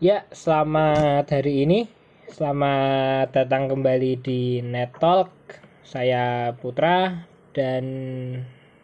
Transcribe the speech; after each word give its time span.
Ya, 0.00 0.24
selamat 0.32 1.28
hari 1.28 1.68
ini. 1.68 1.84
Selamat 2.32 3.36
datang 3.36 3.68
kembali 3.68 4.16
di 4.16 4.64
Net 4.64 4.96
Talk. 4.96 5.28
Saya 5.84 6.56
Putra 6.56 7.28
dan 7.52 7.84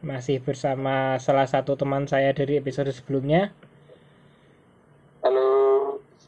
masih 0.04 0.44
bersama 0.44 1.16
salah 1.16 1.48
satu 1.48 1.72
teman 1.72 2.04
saya 2.04 2.36
dari 2.36 2.60
episode 2.60 2.92
sebelumnya, 2.92 3.48
Halo. 5.24 5.48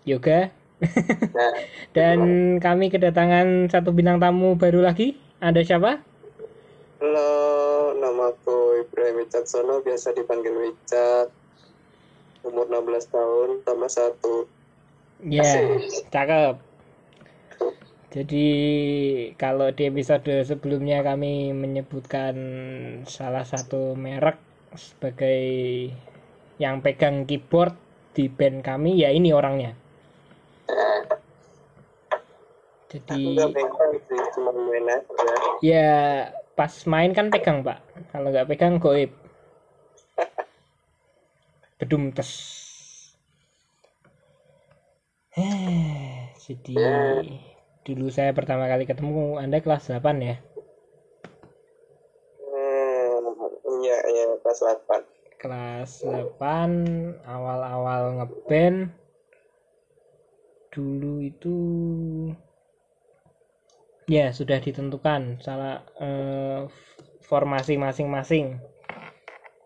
Yoga. 0.09 0.57
Nah, 0.81 1.53
Dan 2.01 2.57
kami 2.57 2.89
kedatangan 2.89 3.69
satu 3.69 3.93
bintang 3.93 4.17
tamu 4.25 4.57
baru 4.57 4.81
lagi. 4.81 5.21
Ada 5.45 5.69
siapa? 5.69 6.01
halo, 7.05 7.93
namaku 7.93 8.89
Ibrahim 8.89 9.21
Wicaksono, 9.21 9.85
biasa 9.85 10.17
dipanggil 10.17 10.57
Wicak. 10.57 11.29
Umur 12.41 12.73
16 12.73 13.05
tahun, 13.13 13.49
tambah 13.69 13.93
satu. 13.93 14.57
Ya, 15.27 15.43
cakep. 16.15 16.63
Jadi 18.09 18.47
kalau 19.35 19.75
di 19.75 19.91
episode 19.91 20.47
sebelumnya 20.47 21.03
kami 21.03 21.51
menyebutkan 21.51 22.35
salah 23.05 23.43
satu 23.43 23.99
merek 23.99 24.39
sebagai 24.79 25.43
yang 26.63 26.79
pegang 26.81 27.27
keyboard 27.27 27.75
di 28.15 28.31
band 28.31 28.63
kami, 28.63 29.03
ya 29.03 29.11
ini 29.11 29.35
orangnya. 29.35 29.75
Jadi 32.89 33.37
ya 35.61 35.91
pas 36.57 36.73
main 36.89 37.13
kan 37.13 37.29
pegang 37.29 37.61
pak, 37.67 37.83
kalau 38.15 38.31
nggak 38.33 38.49
pegang 38.49 38.79
goib. 38.81 39.13
Bedum 41.83 42.15
tes. 42.15 42.68
Eh, 45.39 46.35
Jadi 46.35 46.75
dulu 47.87 48.11
saya 48.11 48.35
pertama 48.35 48.67
kali 48.67 48.91
ketemu 48.91 49.39
Anda 49.39 49.63
kelas 49.63 49.87
8 49.87 50.19
ya. 50.19 50.37
Hmm, 52.43 53.23
iya, 53.79 53.99
iya, 54.11 54.25
kelas 54.43 54.59
8. 54.67 55.01
Kelas 55.39 56.03
8 56.03 56.71
awal-awal 57.23 58.19
ngeband 58.19 58.91
dulu 60.75 61.23
itu 61.23 61.59
ya 64.11 64.35
sudah 64.35 64.59
ditentukan 64.59 65.39
salah 65.39 65.87
eh, 66.03 66.67
formasi 67.23 67.79
masing-masing. 67.79 68.59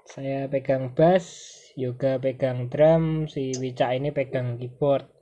Saya 0.05 0.45
pegang 0.53 0.93
bass, 0.93 1.25
Yoga 1.81 2.21
pegang 2.21 2.69
drum, 2.69 3.25
si 3.25 3.57
Wicak 3.57 3.97
ini 3.97 4.13
pegang 4.13 4.61
keyboard. 4.61 5.22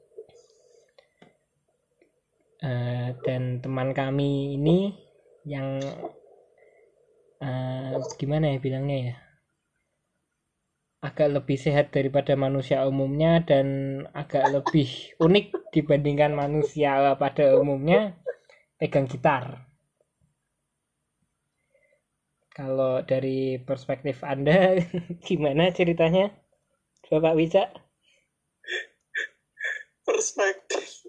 Eh, 2.61 3.17
dan 3.25 3.65
teman 3.65 3.97
kami 3.97 4.61
ini 4.61 4.93
yang 5.49 5.81
eh, 7.41 7.93
gimana 8.21 8.53
ya 8.53 8.59
bilangnya 8.61 8.99
ya 9.01 9.17
agak 11.01 11.41
lebih 11.41 11.57
sehat 11.57 11.97
daripada 11.97 12.37
manusia 12.37 12.85
umumnya 12.85 13.41
dan 13.49 13.67
agak 14.13 14.45
lebih 14.53 15.17
unik 15.17 15.73
dibandingkan 15.73 16.37
manusia 16.37 17.17
pada 17.17 17.57
umumnya 17.57 18.21
pegang 18.77 19.09
gitar. 19.09 19.65
Kalau 22.53 23.01
dari 23.01 23.57
perspektif 23.65 24.21
Anda 24.21 24.77
gimana 25.27 25.73
ceritanya? 25.73 26.37
Bapak 27.09 27.33
Wicak? 27.33 27.73
Perspektif, 30.05 31.09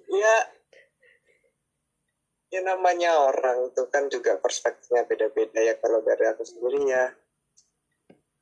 ya. 2.51 2.59
Ya 2.59 2.62
namanya 2.67 3.31
orang 3.31 3.72
itu 3.72 3.88
kan 3.88 4.12
juga 4.12 4.35
perspektifnya 4.38 5.07
beda-beda 5.07 5.63
ya. 5.63 5.79
Kalau 5.79 6.03
dari 6.03 6.28
aku 6.28 6.44
sendiri 6.44 6.84
ya, 6.84 7.16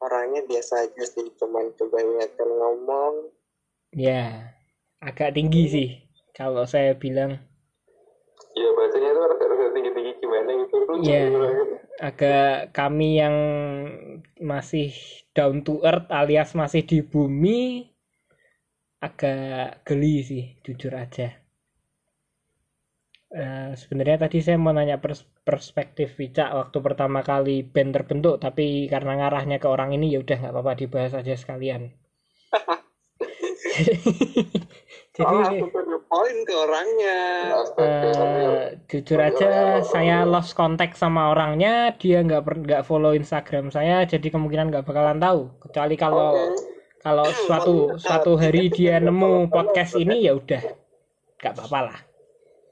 orangnya 0.01 0.41
biasa 0.49 0.89
aja 0.89 1.03
sih. 1.05 1.29
Cuman 1.37 1.69
kebanyakan 1.77 2.49
ngomong, 2.49 3.15
Ya, 3.89 4.53
agak 5.01 5.33
tinggi 5.33 5.63
sih 5.65 5.89
kalau 6.33 6.65
saya 6.65 6.93
bilang. 6.93 7.41
ya 8.53 8.69
bacanya 8.75 9.09
itu 9.13 9.21
agak 9.23 9.71
tinggi-tinggi 9.73 10.11
gimana 10.19 10.49
gitu. 10.65 10.75
Iya. 10.99 11.21
gitu. 11.31 11.75
agak 12.01 12.73
kami 12.75 13.21
yang 13.21 13.35
masih 14.41 14.91
down 15.31 15.61
to 15.63 15.79
earth 15.85 16.09
alias 16.11 16.57
masih 16.57 16.83
di 16.83 16.99
bumi 17.05 17.87
agak 18.99 19.85
geli 19.87 20.15
sih 20.25 20.43
jujur 20.65 20.91
aja 20.95 21.39
Eh, 23.29 23.77
sebenarnya 23.77 24.25
tadi 24.25 24.41
saya 24.41 24.57
mau 24.57 24.73
nanya 24.73 24.97
pers- 24.97 25.29
perspektif 25.45 26.17
Wicak 26.17 26.49
waktu 26.49 26.77
pertama 26.81 27.21
kali 27.21 27.61
band 27.61 27.93
terbentuk 27.93 28.41
tapi 28.41 28.89
karena 28.89 29.21
ngarahnya 29.21 29.61
ke 29.61 29.69
orang 29.69 29.93
ini 29.93 30.09
ya 30.09 30.25
udah 30.25 30.33
nggak 30.41 30.49
apa-apa 30.49 30.73
dibahas 30.73 31.13
aja 31.13 31.37
sekalian. 31.37 31.93
Jadi 35.13 35.29
Oh, 35.29 35.45
aku 35.45 35.67
point 36.09 36.39
ke 36.47 36.55
orangnya. 36.57 37.19
Eh, 37.77 38.81
jujur 38.89 39.19
aja 39.21 39.77
saya 39.85 40.25
lost 40.25 40.57
contact 40.57 40.97
sama 40.97 41.29
orangnya 41.29 41.93
dia 42.01 42.25
nggak 42.25 42.41
nggak 42.65 42.81
follow 42.87 43.13
Instagram 43.13 43.69
saya 43.69 44.07
jadi 44.09 44.31
kemungkinan 44.31 44.73
nggak 44.73 44.87
bakalan 44.89 45.21
tahu. 45.21 45.53
Kecuali 45.69 45.95
kalau 45.99 46.33
kalau 47.03 47.27
suatu 47.29 47.99
suatu 47.99 48.41
hari 48.41 48.73
dia 48.73 48.97
nemu 48.97 49.51
podcast 49.53 49.93
ini 49.99 50.25
ya 50.25 50.33
udah 50.33 50.63
nggak 51.39 51.53
apa-apa 51.55 51.79
lah 51.93 52.08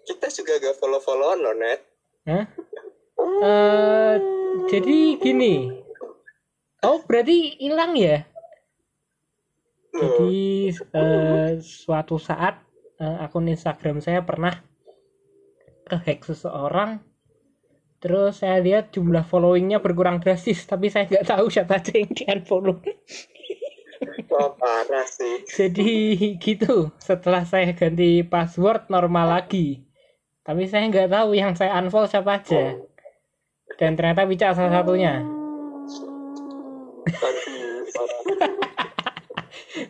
Kita 0.08 0.32
juga 0.32 0.56
gak 0.64 0.80
follow-followan 0.80 1.40
loh, 1.44 1.56
Net. 1.60 1.82
Hah? 2.24 2.48
Eh, 3.18 4.16
jadi 4.70 4.98
gini 5.18 5.70
oh 6.86 7.02
berarti 7.06 7.58
hilang 7.58 7.98
ya 7.98 8.26
jadi 9.94 10.70
eh, 10.74 11.50
suatu 11.62 12.22
saat 12.22 12.62
eh, 13.02 13.18
akun 13.26 13.50
Instagram 13.50 14.02
saya 14.02 14.22
pernah 14.22 14.54
kehack 15.90 16.26
seseorang 16.30 17.02
terus 17.98 18.46
saya 18.46 18.62
lihat 18.62 18.94
jumlah 18.94 19.26
followingnya 19.26 19.82
berkurang 19.82 20.22
drastis 20.22 20.62
tapi 20.70 20.94
saya 20.94 21.10
nggak 21.10 21.26
tahu 21.26 21.50
siapa 21.50 21.82
aja 21.82 21.94
yang 21.98 22.14
di 22.14 22.24
unfollow 22.26 22.78
Wah, 24.30 24.54
parah 24.54 25.08
sih. 25.10 25.42
jadi 25.50 25.94
gitu 26.38 26.94
setelah 27.02 27.42
saya 27.50 27.74
ganti 27.74 28.22
password 28.22 28.94
normal 28.94 29.42
lagi 29.42 29.87
tapi 30.48 30.64
saya 30.64 30.88
nggak 30.88 31.12
tahu 31.12 31.36
yang 31.36 31.52
saya 31.60 31.76
unfollow 31.76 32.08
siapa 32.08 32.40
aja. 32.40 32.80
Dan 33.76 34.00
ternyata 34.00 34.24
Wicak 34.24 34.56
salah 34.56 34.80
satunya. 34.80 35.20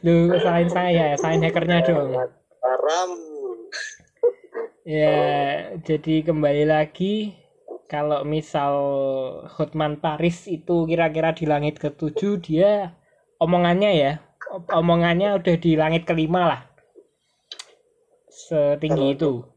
Lu 0.02 0.34
salahin 0.34 0.70
saya 0.74 1.14
salahin 1.14 1.46
hackernya 1.46 1.86
dong. 1.86 2.10
Haram. 2.66 3.10
Ya, 4.82 5.20
jadi 5.86 6.26
kembali 6.26 6.66
lagi 6.66 7.38
kalau 7.86 8.26
misal 8.26 8.74
Hotman 9.54 10.02
Paris 10.02 10.50
itu 10.50 10.90
kira-kira 10.90 11.38
di 11.38 11.46
langit 11.46 11.78
ketujuh 11.78 12.42
dia 12.42 12.98
omongannya 13.38 13.92
ya 13.94 14.14
omongannya 14.72 15.38
udah 15.38 15.56
di 15.60 15.78
langit 15.78 16.10
kelima 16.10 16.42
lah. 16.50 16.62
Setinggi 18.32 19.14
itu 19.14 19.57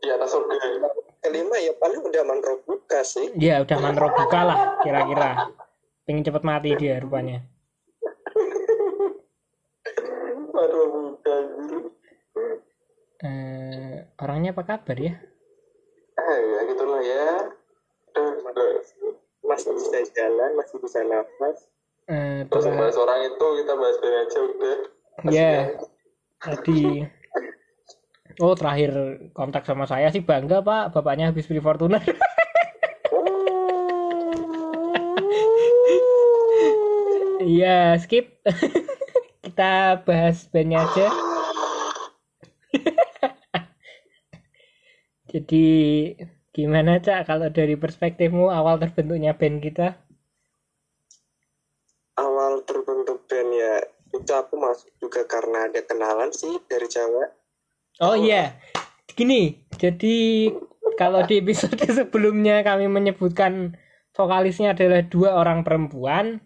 Di 0.00 0.08
atas 0.08 0.28
surga. 0.30 0.56
Kelima 1.20 1.56
ya 1.56 1.76
paling 1.76 2.00
udah 2.00 2.22
manro 2.24 2.64
buka 2.64 3.00
sih. 3.02 3.28
ya 3.36 3.60
udah 3.60 3.76
manro 3.76 4.08
buka 4.08 4.40
lah 4.40 4.58
kira-kira 4.80 5.52
pengen 6.02 6.24
cepet 6.24 6.42
mati 6.42 6.72
dia 6.74 6.96
rupanya 6.96 7.44
Manro 10.50 10.82
buka. 10.88 11.34
eh, 13.20 13.96
orangnya 14.16 14.50
apa 14.50 14.62
kabar 14.64 14.96
ya 14.96 15.14
Eh, 16.16 16.36
ya 16.38 16.60
gitulah 16.66 17.00
ya. 17.00 17.26
Masih 19.40 19.72
bisa 19.72 19.98
jalan, 20.10 20.50
masih 20.54 20.76
bisa 20.78 21.00
nafas. 21.02 21.64
eh, 22.06 22.44
Terus 22.44 22.64
bahas 22.70 22.96
orang 22.96 23.20
itu 23.26 23.46
kita 23.56 23.72
bahas 23.74 23.96
aja 23.98 24.38
udah. 24.42 24.76
ya 25.28 25.52
tadi 26.38 27.04
oh 28.40 28.56
terakhir 28.56 28.90
kontak 29.36 29.68
sama 29.68 29.84
saya 29.84 30.08
sih 30.08 30.24
bangga 30.24 30.64
pak 30.64 30.96
bapaknya 30.96 31.30
habis 31.30 31.46
beli 31.46 31.60
Fortuner 31.60 32.00
Iya, 37.40 37.96
skip. 37.96 38.36
Kita 39.44 40.04
bahas 40.04 40.44
bandnya 40.52 40.84
aja. 40.84 41.08
Jadi 45.32 45.66
gimana 46.52 47.00
Cak 47.00 47.24
kalau 47.24 47.48
dari 47.48 47.80
perspektifmu 47.80 48.52
awal 48.52 48.76
terbentuknya 48.76 49.32
band 49.32 49.64
kita? 49.64 49.96
Awal 52.20 52.60
terbentuk 52.68 53.24
band 53.24 53.50
ya 53.56 53.88
itu 54.10 54.32
aku 54.36 54.60
masuk 54.60 54.92
juga 55.00 55.24
karena 55.24 55.64
ada 55.70 55.80
kenalan 55.80 56.28
sih 56.34 56.60
dari 56.68 56.86
cewek 56.92 57.39
Oh 57.98 58.14
iya, 58.14 58.54
gini. 59.18 59.66
Jadi 59.74 60.46
kalau 60.94 61.26
di 61.26 61.42
episode 61.42 61.80
sebelumnya 61.98 62.62
kami 62.62 62.86
menyebutkan 62.86 63.74
vokalisnya 64.14 64.78
adalah 64.78 65.02
dua 65.02 65.34
orang 65.34 65.66
perempuan. 65.66 66.44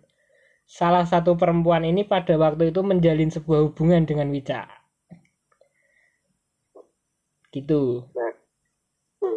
Salah 0.64 1.04
satu 1.04 1.36
perempuan 1.36 1.84
ini 1.84 2.08
pada 2.08 2.40
waktu 2.40 2.72
itu 2.72 2.80
menjalin 2.80 3.28
sebuah 3.28 3.68
hubungan 3.68 4.08
dengan 4.08 4.32
Wicca. 4.32 4.64
Gitu. 7.54 8.02
nah 8.18 8.34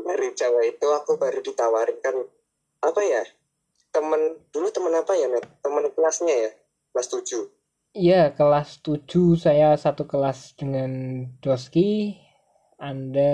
dari 0.08 0.34
cewek 0.34 0.74
itu 0.74 0.88
aku 0.90 1.22
baru 1.22 1.38
ditawarin 1.46 2.02
kan 2.02 2.16
apa 2.82 3.02
ya 3.06 3.22
temen 3.94 4.42
dulu 4.50 4.74
temen 4.74 4.90
apa 4.98 5.14
ya 5.14 5.30
Net? 5.30 5.46
temen 5.62 5.86
kelasnya 5.94 6.34
ya 6.34 6.52
kelas 6.94 7.14
7 7.14 7.46
Iya, 7.96 8.36
kelas 8.36 8.84
7 8.84 9.40
saya 9.40 9.78
satu 9.80 10.04
kelas 10.12 10.54
dengan 10.60 10.92
Doski. 11.40 12.18
Anda 12.78 13.34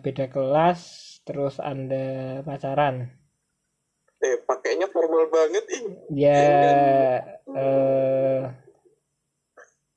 beda 0.00 0.30
kelas, 0.32 0.80
terus 1.26 1.60
Anda 1.60 2.40
pacaran. 2.46 3.10
eh 4.20 4.36
pakainya 4.44 4.84
formal 4.92 5.32
banget 5.32 5.64
ih 5.72 5.82
Ya 6.12 6.36
eh 7.56 8.40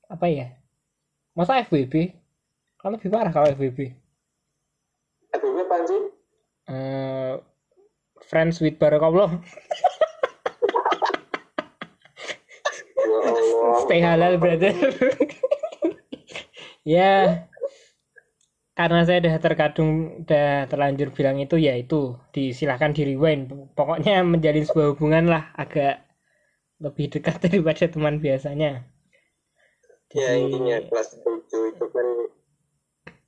apa 0.08 0.26
ya? 0.32 0.46
Masa 1.36 1.60
FWB? 1.60 1.94
Kan 2.80 2.96
lebih 2.96 3.12
parah 3.12 3.28
kalau 3.28 3.52
FWB. 3.52 3.80
aduhnya 5.34 5.64
apaan 5.66 5.84
sih 5.84 6.00
Eh 6.72 7.32
friends 8.24 8.56
with 8.64 8.80
Barakallah. 8.80 9.28
ya 13.04 13.18
Allah 13.28 13.73
Stay 13.84 14.00
halal, 14.00 14.40
brother. 14.40 14.72
ya, 16.96 17.44
karena 18.74 19.00
saya 19.04 19.20
udah 19.22 19.36
terkadung, 19.38 20.24
udah 20.24 20.66
terlanjur 20.66 21.12
bilang 21.12 21.36
itu, 21.38 21.60
ya 21.60 21.76
itu 21.76 22.16
disilahkan 22.32 22.96
di 22.96 23.14
rewind. 23.14 23.52
Pokoknya 23.76 24.24
menjalin 24.24 24.64
sebuah 24.64 24.96
hubungan 24.96 25.28
lah, 25.28 25.52
agak 25.54 26.02
lebih 26.82 27.12
dekat 27.12 27.38
daripada 27.48 27.86
teman 27.86 28.18
biasanya. 28.18 28.88
ya 30.14 30.30
intinya 30.38 30.78
kelas 30.86 31.18
7 31.26 31.74
itu 31.74 31.84
kan 31.90 32.08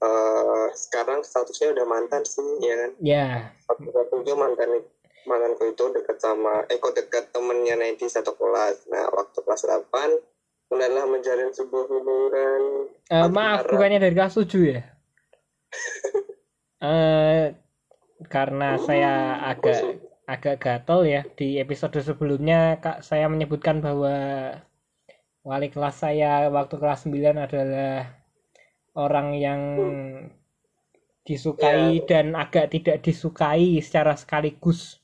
eh 0.07 0.67
sekarang 0.71 1.19
statusnya 1.27 1.75
udah 1.75 1.83
mantan 1.83 2.23
sih 2.23 2.47
ya 2.63 2.79
kan 2.79 2.91
ya, 3.03 3.27
7 3.67 4.23
mantan 4.39 4.87
mantanku 5.27 5.67
itu 5.67 5.83
dekat 5.91 6.23
sama 6.23 6.63
eh 6.71 6.79
kok 6.79 6.95
dekat 6.95 7.35
temennya 7.35 7.75
Nanti 7.75 8.07
satu 8.07 8.39
kelas 8.39 8.87
nah 8.87 9.03
waktu 9.11 9.39
kelas 9.43 9.67
8 9.67 10.36
mulailah 10.71 11.05
menjalin 11.07 11.51
sebuah 11.55 11.87
hubungan. 11.87 12.61
Eh, 13.07 13.29
maaf, 13.31 13.67
bukannya 13.71 14.03
dari 14.03 14.15
kelas 14.15 14.39
7 14.39 14.75
ya? 14.75 14.83
eh 16.87 17.57
karena 18.29 18.77
saya 18.81 19.41
agak 19.45 19.81
agak 20.27 20.57
gatel 20.59 21.01
ya 21.07 21.23
di 21.39 21.57
episode 21.63 21.97
sebelumnya 22.03 22.83
kak 22.83 23.01
saya 23.01 23.31
menyebutkan 23.31 23.79
bahwa 23.81 24.17
wali 25.47 25.69
kelas 25.71 26.03
saya 26.03 26.51
waktu 26.51 26.75
kelas 26.77 27.07
9 27.07 27.39
adalah 27.39 28.11
orang 28.99 29.29
yang 29.39 29.61
disukai 31.23 32.03
dan 32.07 32.35
agak 32.35 32.75
tidak 32.75 33.03
disukai 33.03 33.79
secara 33.79 34.19
sekaligus 34.19 34.99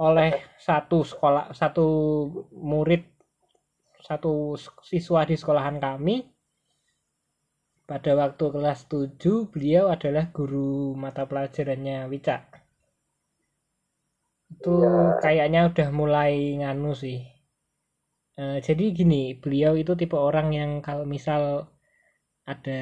oleh 0.00 0.34
satu 0.58 1.06
sekolah 1.06 1.54
satu 1.54 1.86
murid 2.50 3.06
satu 4.08 4.32
siswa 4.90 5.20
di 5.28 5.34
sekolahan 5.40 5.76
kami 5.86 6.16
pada 7.90 8.12
waktu 8.20 8.44
kelas 8.54 8.80
7 8.92 9.36
beliau 9.52 9.84
adalah 9.94 10.24
guru 10.36 10.70
mata 11.02 11.22
pelajarannya 11.30 11.98
Wicca 12.10 12.36
itu 14.52 14.74
Ya. 14.82 14.90
kayaknya 15.22 15.60
udah 15.70 15.88
mulai 16.00 16.32
nganu 16.60 16.90
sih. 17.02 17.18
Eh, 18.42 18.58
jadi 18.66 18.84
gini 18.98 19.22
beliau 19.42 19.72
itu 19.82 19.92
tipe 20.00 20.16
orang 20.28 20.48
yang 20.58 20.70
kalau 20.86 21.04
misal 21.14 21.42
ada 22.52 22.80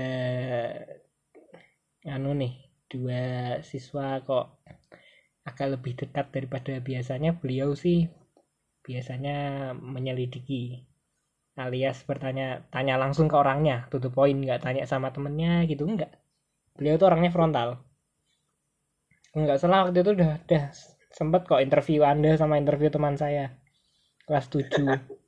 anu 2.15 2.31
nih 2.41 2.55
dua 2.93 3.23
siswa 3.71 4.07
kok 4.29 4.47
agak 5.49 5.69
lebih 5.75 5.93
dekat 6.01 6.27
daripada 6.35 6.73
biasanya 6.89 7.31
beliau 7.41 7.71
sih 7.85 7.99
biasanya 8.87 9.37
menyelidiki 9.95 10.63
alias 11.67 12.03
bertanya 12.09 12.65
tanya 12.73 12.95
langsung 12.97 13.27
ke 13.29 13.37
orangnya 13.37 13.87
to 13.93 14.01
the 14.01 14.09
point 14.09 14.39
nggak 14.41 14.61
tanya 14.65 14.85
sama 14.89 15.13
temennya 15.15 15.69
gitu 15.71 15.85
enggak 15.85 16.13
beliau 16.77 16.97
tuh 16.97 17.13
orangnya 17.13 17.29
frontal. 17.29 17.69
Nggak 19.37 19.59
salah 19.61 19.79
waktu 19.85 20.01
itu 20.01 20.11
udah 20.17 20.31
udah 20.49 20.65
sempet 21.13 21.45
kok 21.45 21.61
interview 21.61 22.01
anda 22.07 22.35
sama 22.41 22.57
interview 22.57 22.89
teman 22.89 23.19
saya 23.19 23.53
kelas 24.25 24.47
7 24.47 25.21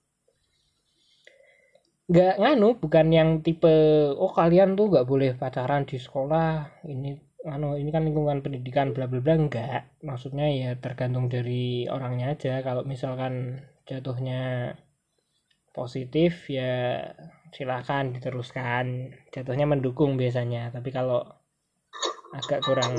nggak 2.12 2.34
nganu 2.38 2.78
bukan 2.78 3.06
yang 3.10 3.30
tipe 3.46 3.72
oh 4.14 4.30
kalian 4.30 4.78
tuh 4.78 4.90
nggak 4.90 5.08
boleh 5.08 5.30
pacaran 5.38 5.82
di 5.88 5.96
sekolah 5.96 6.84
ini 6.86 7.18
anu 7.42 7.74
ini 7.74 7.90
kan 7.90 8.06
lingkungan 8.06 8.38
pendidikan 8.44 8.94
bla 8.94 9.10
bla 9.10 9.18
bla 9.18 9.34
enggak 9.34 9.90
maksudnya 10.06 10.46
ya 10.50 10.70
tergantung 10.78 11.26
dari 11.26 11.90
orangnya 11.90 12.34
aja. 12.34 12.62
Kalau 12.62 12.86
misalkan 12.86 13.64
jatuhnya 13.88 14.74
positif 15.72 16.46
ya 16.52 17.12
silakan 17.52 18.16
diteruskan. 18.16 19.12
Jatuhnya 19.32 19.68
mendukung 19.68 20.20
biasanya 20.20 20.72
tapi 20.72 20.92
kalau 20.92 21.24
agak 22.32 22.64
kurang 22.64 22.92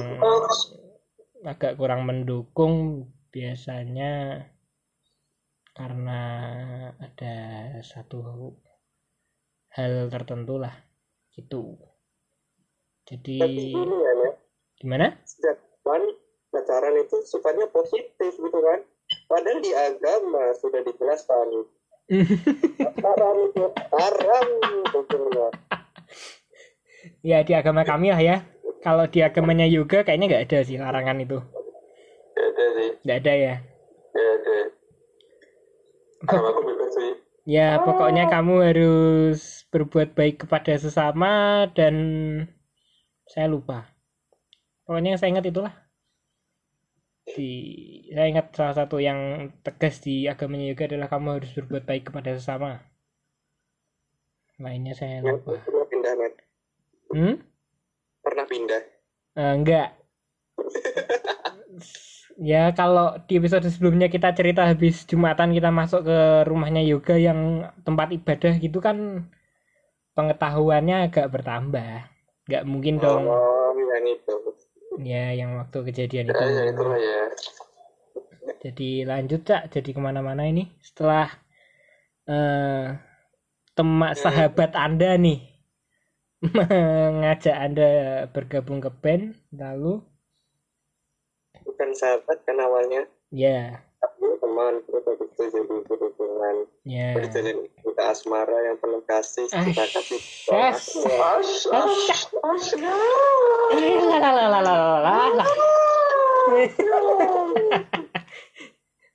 agak 1.41 1.73
kurang 1.77 2.05
mendukung 2.05 3.07
biasanya 3.33 4.45
karena 5.73 6.21
ada 7.01 7.35
satu 7.81 8.53
hal 9.73 10.09
tertentu 10.13 10.61
lah 10.61 10.73
gitu. 11.33 11.81
Jadi 13.09 13.41
ya 13.73 14.29
gimana? 14.77 15.17
Sejak 15.25 15.57
kapan 15.57 16.13
pacaran 16.53 16.95
itu 17.01 17.17
sifatnya 17.25 17.65
positif 17.73 18.31
gitu 18.37 18.59
kan? 18.61 18.85
Padahal 19.25 19.59
di 19.59 19.73
agama 19.73 20.53
sudah 20.61 20.85
dijelaskan 20.85 21.65
haram 22.11 23.35
itu 23.47 23.63
haram 23.71 24.47
ya 27.23 27.39
di 27.47 27.53
agama 27.55 27.87
kami 27.87 28.11
lah 28.11 28.21
ya. 28.21 28.37
Kalau 28.83 29.07
di 29.07 29.23
agamanya 29.23 29.63
yoga 29.63 30.03
kayaknya 30.03 30.27
nggak 30.27 30.43
ada 30.51 30.59
sih 30.67 30.75
larangan 30.75 31.23
itu. 31.23 31.39
Ya 32.35 32.43
ada 32.51 32.65
sih. 32.75 32.89
Nggak 33.07 33.17
ada 33.23 33.33
ya? 33.33 33.55
Ya 34.13 34.27
ada 34.35 34.55
agama 36.23 36.47
aku 36.51 36.61
bebas 36.67 36.91
sih. 36.91 37.11
Ya 37.43 37.67
pokoknya 37.79 38.27
kamu 38.31 38.55
harus 38.71 39.67
berbuat 39.71 40.15
baik 40.15 40.47
kepada 40.47 40.75
sesama 40.75 41.67
dan 41.71 41.95
saya 43.31 43.47
lupa. 43.47 43.87
Pokoknya 44.83 45.15
yang 45.15 45.19
saya 45.19 45.31
ingat 45.31 45.47
itulah 45.47 45.82
di 47.33 47.51
saya 48.13 48.29
ingat 48.29 48.53
salah 48.53 48.75
satu 48.77 49.01
yang 49.01 49.49
tegas 49.65 49.99
di 50.05 50.29
agamanya 50.29 50.69
yoga 50.69 50.85
adalah 50.85 51.09
kamu 51.09 51.27
harus 51.41 51.51
berbuat 51.57 51.83
baik 51.89 52.03
kepada 52.13 52.37
sesama. 52.37 52.79
Lainnya 54.61 54.93
saya 54.93 55.25
lupa. 55.25 55.57
pernah 55.65 55.85
pindah 55.89 56.13
Net? 56.13 56.33
hmm? 57.09 57.35
Pernah 58.21 58.45
pindah? 58.45 58.83
Eh, 59.33 59.53
enggak. 59.57 59.89
Ya 62.37 62.73
kalau 62.73 63.17
di 63.29 63.37
episode 63.37 63.65
sebelumnya 63.69 64.09
kita 64.09 64.33
cerita 64.33 64.65
habis 64.65 65.05
jumatan 65.05 65.53
kita 65.53 65.69
masuk 65.69 66.05
ke 66.05 66.19
rumahnya 66.49 66.81
yoga 66.81 67.13
yang 67.13 67.69
tempat 67.85 68.09
ibadah 68.09 68.57
gitu 68.57 68.81
kan 68.81 69.29
pengetahuannya 70.17 71.09
agak 71.09 71.29
bertambah. 71.29 72.09
Nggak 72.49 72.63
mungkin 72.65 72.97
dong 72.97 73.25
oh 73.29 73.31
yang 73.31 73.37
itu 73.37 73.62
ya 75.03 75.35
yang 75.35 75.59
waktu 75.59 75.77
kejadian 75.91 76.31
itu. 76.31 76.43
ya 76.43 76.63
itu 76.71 76.83
ya. 76.99 77.21
Jadi 78.63 78.89
lanjut 79.03 79.41
cak. 79.43 79.71
Jadi 79.71 79.89
ke 79.91 80.01
mana-mana 80.01 80.47
ini 80.47 80.71
setelah 80.79 81.27
eh 82.23 82.95
teman 83.75 84.13
sahabat 84.15 84.71
anda 84.79 85.17
nih 85.19 85.43
mengajak 86.55 87.55
anda 87.55 87.89
bergabung 88.31 88.79
ke 88.79 88.91
band 89.01 89.35
lalu 89.51 89.99
bukan 91.63 91.89
sahabat 91.95 92.37
kan 92.43 92.57
awalnya? 92.59 93.07
Ya 93.33 93.81
tapi 94.03 94.35
teman 94.35 94.83
terus 94.83 95.03
habis 95.07 95.31
itu 95.31 95.43
jadi 95.47 95.75
berhubungan 95.87 96.55
ya. 96.83 97.15
Berjalin 97.15 97.57
kita 97.71 98.03
asmara 98.11 98.57
yang 98.67 98.75
penuh 98.83 98.99
kasih 99.07 99.47
kita 99.47 99.83
kasih 99.95 100.19
yes. 100.51 100.99
As- 101.07 102.75
Lalalalalalala. 104.11 105.45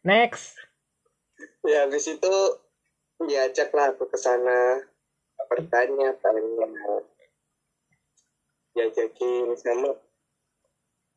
Next. 0.08 0.56
ya 1.68 1.84
habis 1.84 2.08
itu 2.08 2.34
diajak 3.28 3.68
lah 3.76 3.92
aku 3.92 4.08
ke 4.08 4.16
sana 4.16 4.80
bertanya-tanya 5.52 6.64
diajakin 8.72 9.52
sama 9.52 9.92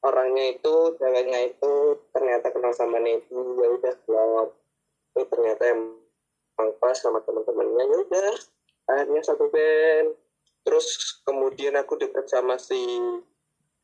orangnya 0.01 0.57
itu 0.57 0.97
ceweknya 0.97 1.39
itu 1.53 1.73
ternyata 2.09 2.49
kenal 2.49 2.73
sama 2.73 2.97
Nedi 2.97 3.37
ya 3.37 3.67
udah 3.69 3.93
kalau 4.05 4.45
itu 5.11 5.21
ternyata 5.29 5.63
emang 5.69 6.69
pas 6.81 6.97
sama 6.97 7.21
teman-temannya 7.21 7.83
ya 7.85 7.97
udah 8.09 8.33
akhirnya 8.89 9.21
satu 9.23 9.47
band. 9.51 10.17
Terus 10.61 11.17
kemudian 11.25 11.73
aku 11.77 11.97
deket 11.97 12.29
sama 12.29 12.57
si 12.61 12.77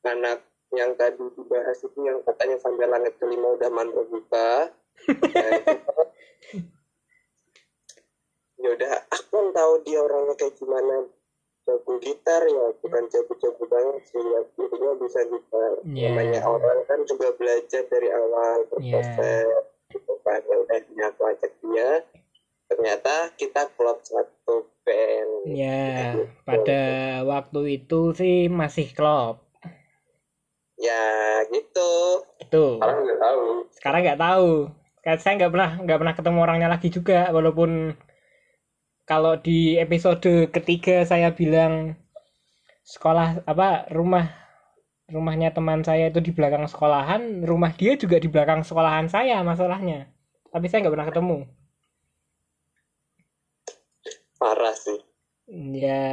anak 0.06 0.46
yang 0.76 0.94
tadi 0.94 1.24
dibahas 1.34 1.80
itu 1.82 1.98
yang 2.06 2.22
katanya 2.22 2.60
sampai 2.60 2.86
langit 2.86 3.18
kelima 3.18 3.56
udah 3.56 3.70
mandor 3.72 4.06
buka. 4.10 4.70
Ya 8.58 8.74
udah 8.74 9.06
aku 9.14 9.30
kan 9.30 9.48
tahu 9.54 9.74
dia 9.86 10.02
orangnya 10.02 10.34
kayak 10.34 10.58
gimana 10.58 11.06
jago 11.68 11.94
gitar 12.00 12.42
ya 12.42 12.66
bukan 12.80 13.04
jago-jago 13.12 13.64
banget 13.68 14.02
sih 14.08 14.24
ya 14.24 14.40
intinya 14.56 14.92
bisa 14.98 15.20
gitar 15.28 15.72
Yeah. 15.84 16.12
namanya 16.12 16.42
orang 16.44 16.80
kan 16.84 17.00
juga 17.04 17.36
belajar 17.36 17.84
dari 17.88 18.08
awal 18.08 18.64
berproses 18.68 19.52
gitu 19.88 20.14
kan 20.22 20.40
udah 20.44 20.80
ini 20.80 21.04
aku 21.04 21.22
ajak 21.28 21.52
dia 21.60 21.92
ternyata 22.68 23.14
kita 23.36 23.68
klub 23.76 24.00
satu 24.02 24.64
band 24.84 25.32
Ya, 25.48 26.12
pada 26.44 26.82
waktu 27.24 27.80
itu 27.80 28.12
sih 28.12 28.48
masih 28.48 28.92
klop. 28.92 29.40
ya 30.76 31.04
gitu 31.48 31.92
Itu. 32.38 32.78
orang 32.78 33.00
nggak 33.02 33.18
tahu 33.18 33.46
Sekarang 33.72 34.02
nggak 34.04 34.20
tahu. 34.20 34.52
Kayak 35.00 35.20
saya 35.24 35.34
nggak 35.40 35.52
pernah 35.52 35.72
nggak 35.80 36.00
pernah 36.04 36.16
ketemu 36.20 36.40
orangnya 36.44 36.68
lagi 36.68 36.90
juga, 36.92 37.32
walaupun 37.32 37.96
kalau 39.08 39.40
di 39.40 39.80
episode 39.80 40.52
ketiga 40.52 41.08
saya 41.08 41.32
bilang 41.32 41.96
sekolah 42.84 43.48
apa 43.48 43.88
rumah 43.96 44.28
rumahnya 45.08 45.56
teman 45.56 45.80
saya 45.88 46.12
itu 46.12 46.20
di 46.20 46.36
belakang 46.36 46.68
sekolahan, 46.68 47.48
rumah 47.48 47.72
dia 47.72 47.96
juga 47.96 48.20
di 48.20 48.28
belakang 48.28 48.62
sekolahan 48.68 49.08
saya 49.08 49.40
masalahnya. 49.48 50.12
Tapi 50.52 50.66
saya 50.68 50.84
nggak 50.84 50.96
pernah 50.96 51.10
ketemu. 51.12 51.40
parah 54.38 54.76
sih 54.78 55.02
Ya, 55.50 56.04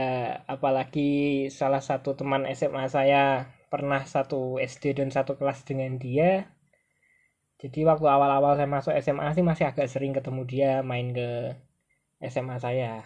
apalagi 0.46 1.50
salah 1.50 1.82
satu 1.82 2.14
teman 2.14 2.46
SMA 2.54 2.86
saya 2.86 3.50
pernah 3.66 4.06
satu 4.06 4.62
SD 4.62 4.94
dan 5.02 5.10
satu 5.10 5.34
kelas 5.34 5.66
dengan 5.66 5.98
dia. 5.98 6.46
Jadi 7.58 7.82
waktu 7.82 8.06
awal-awal 8.06 8.54
saya 8.54 8.70
masuk 8.70 8.94
SMA 9.02 9.34
sih 9.34 9.42
masih 9.42 9.66
agak 9.66 9.90
sering 9.90 10.14
ketemu 10.14 10.42
dia 10.46 10.72
main 10.86 11.10
ke 11.10 11.58
SMA 12.28 12.56
saya. 12.58 13.04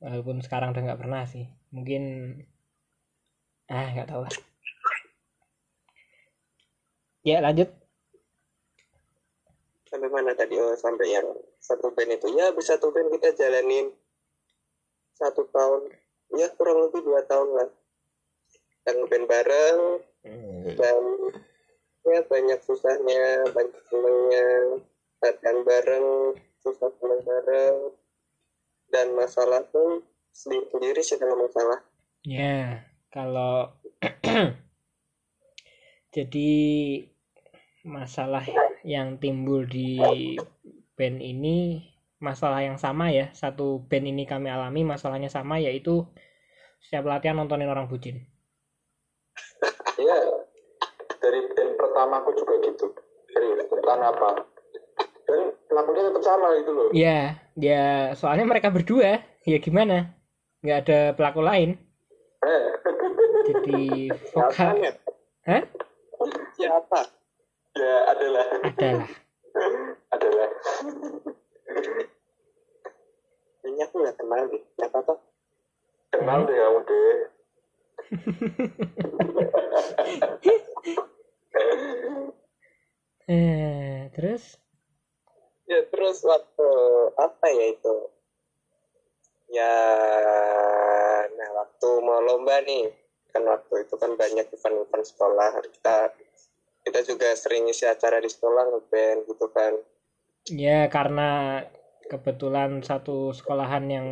Walaupun 0.00 0.40
sekarang 0.40 0.72
udah 0.72 0.82
nggak 0.82 1.00
pernah 1.00 1.22
sih. 1.28 1.44
Mungkin 1.74 2.02
ah 3.70 3.88
nggak 3.92 4.08
tahu 4.08 4.22
lah. 4.24 4.34
Ya 7.20 7.44
lanjut. 7.44 7.80
sampai 9.90 10.06
mana 10.06 10.30
tadi 10.38 10.54
oh 10.54 10.70
sampai 10.78 11.18
yang 11.18 11.26
satu 11.58 11.90
band 11.90 12.14
itu 12.14 12.30
ya 12.38 12.54
bisa 12.54 12.78
satu 12.78 12.94
band 12.94 13.10
kita 13.10 13.34
jalanin 13.34 13.90
satu 15.18 15.50
tahun 15.50 15.90
ya 16.38 16.46
kurang 16.54 16.86
lebih 16.86 17.02
dua 17.02 17.26
tahun 17.26 17.58
lah 17.58 17.68
dan 18.86 18.96
band 19.10 19.26
bareng 19.26 19.80
dan 20.78 21.02
ya 22.06 22.22
banyak 22.22 22.60
susahnya 22.62 23.50
banyak 23.50 23.82
senangnya 23.90 24.46
latihan 25.20 25.58
bareng 25.66 26.08
susah 26.62 26.90
senang 27.02 27.22
bareng 27.26 27.76
dan 28.90 29.14
masalah 29.14 29.62
pun 29.70 30.02
sendiri 30.30 31.02
sih 31.02 31.18
kalau 31.18 31.34
masalah 31.38 31.82
Ya, 32.20 32.84
kalau 33.08 33.80
jadi 36.14 36.52
masalah 37.80 38.44
yang 38.84 39.16
timbul 39.16 39.64
di 39.64 39.96
band 41.00 41.24
ini 41.24 41.88
masalah 42.20 42.60
yang 42.60 42.76
sama 42.76 43.08
ya. 43.08 43.32
Satu 43.32 43.88
band 43.88 44.04
ini 44.04 44.28
kami 44.28 44.52
alami 44.52 44.84
masalahnya 44.84 45.32
sama 45.32 45.56
yaitu 45.56 46.04
setiap 46.84 47.08
latihan 47.08 47.40
nontonin 47.40 47.72
orang 47.72 47.88
bucin. 47.88 48.20
Iya, 50.00 50.16
dari 51.20 51.40
band 51.52 51.76
pertama 51.76 52.24
aku 52.24 52.32
juga 52.32 52.56
gitu. 52.64 52.88
Dari 53.32 53.48
entah 53.68 54.00
apa. 54.00 54.48
Dan 55.28 55.52
pelakunya 55.70 56.02
tetap 56.10 56.22
sama 56.26 56.48
gitu 56.58 56.70
loh. 56.74 56.88
Ya, 56.90 57.38
ya 57.54 58.10
soalnya 58.18 58.42
mereka 58.44 58.74
berdua, 58.74 59.22
ya 59.46 59.56
gimana? 59.62 60.10
Nggak 60.66 60.78
ada 60.84 61.00
pelaku 61.14 61.40
lain. 61.46 61.78
Eh, 62.42 62.66
Jadi 63.46 64.10
vokal, 64.34 64.74
ya 64.82 64.90
hah? 65.46 65.62
siapa 66.58 67.00
ya 67.78 67.94
adalah, 68.12 68.46
Adalah. 68.66 69.06
adalah. 70.14 70.48
ini 73.60 73.80
aku 73.84 73.94
nggak 74.02 74.16
kenal 74.18 74.42
deh 74.50 74.62
siapa 74.76 74.98
tuh 75.06 75.18
Kenal 76.10 76.40
deh 76.44 76.56
kamu 76.58 76.80
deh. 76.84 77.18
Eh, 83.30 84.10
terus? 84.10 84.58
Ya 85.70 85.86
terus 85.86 86.26
waktu 86.26 86.68
apa 87.14 87.46
ya 87.46 87.64
itu 87.70 87.94
ya 89.48 89.74
nah 91.30 91.48
waktu 91.56 91.88
mau 92.02 92.18
lomba 92.20 92.58
nih 92.62 92.90
kan 93.30 93.46
waktu 93.46 93.86
itu 93.86 93.94
kan 93.94 94.18
banyak 94.18 94.50
event-event 94.50 95.04
sekolah 95.06 95.62
kita 95.70 96.10
kita 96.82 97.00
juga 97.06 97.28
sering 97.38 97.70
isi 97.70 97.86
acara 97.86 98.18
di 98.18 98.26
sekolah 98.26 98.66
ngeband 98.66 99.24
gitu 99.26 99.46
kan 99.50 99.74
Ya 100.48 100.88
karena 100.88 101.62
kebetulan 102.08 102.80
satu 102.80 103.30
sekolahan 103.30 103.84
yang 103.86 104.06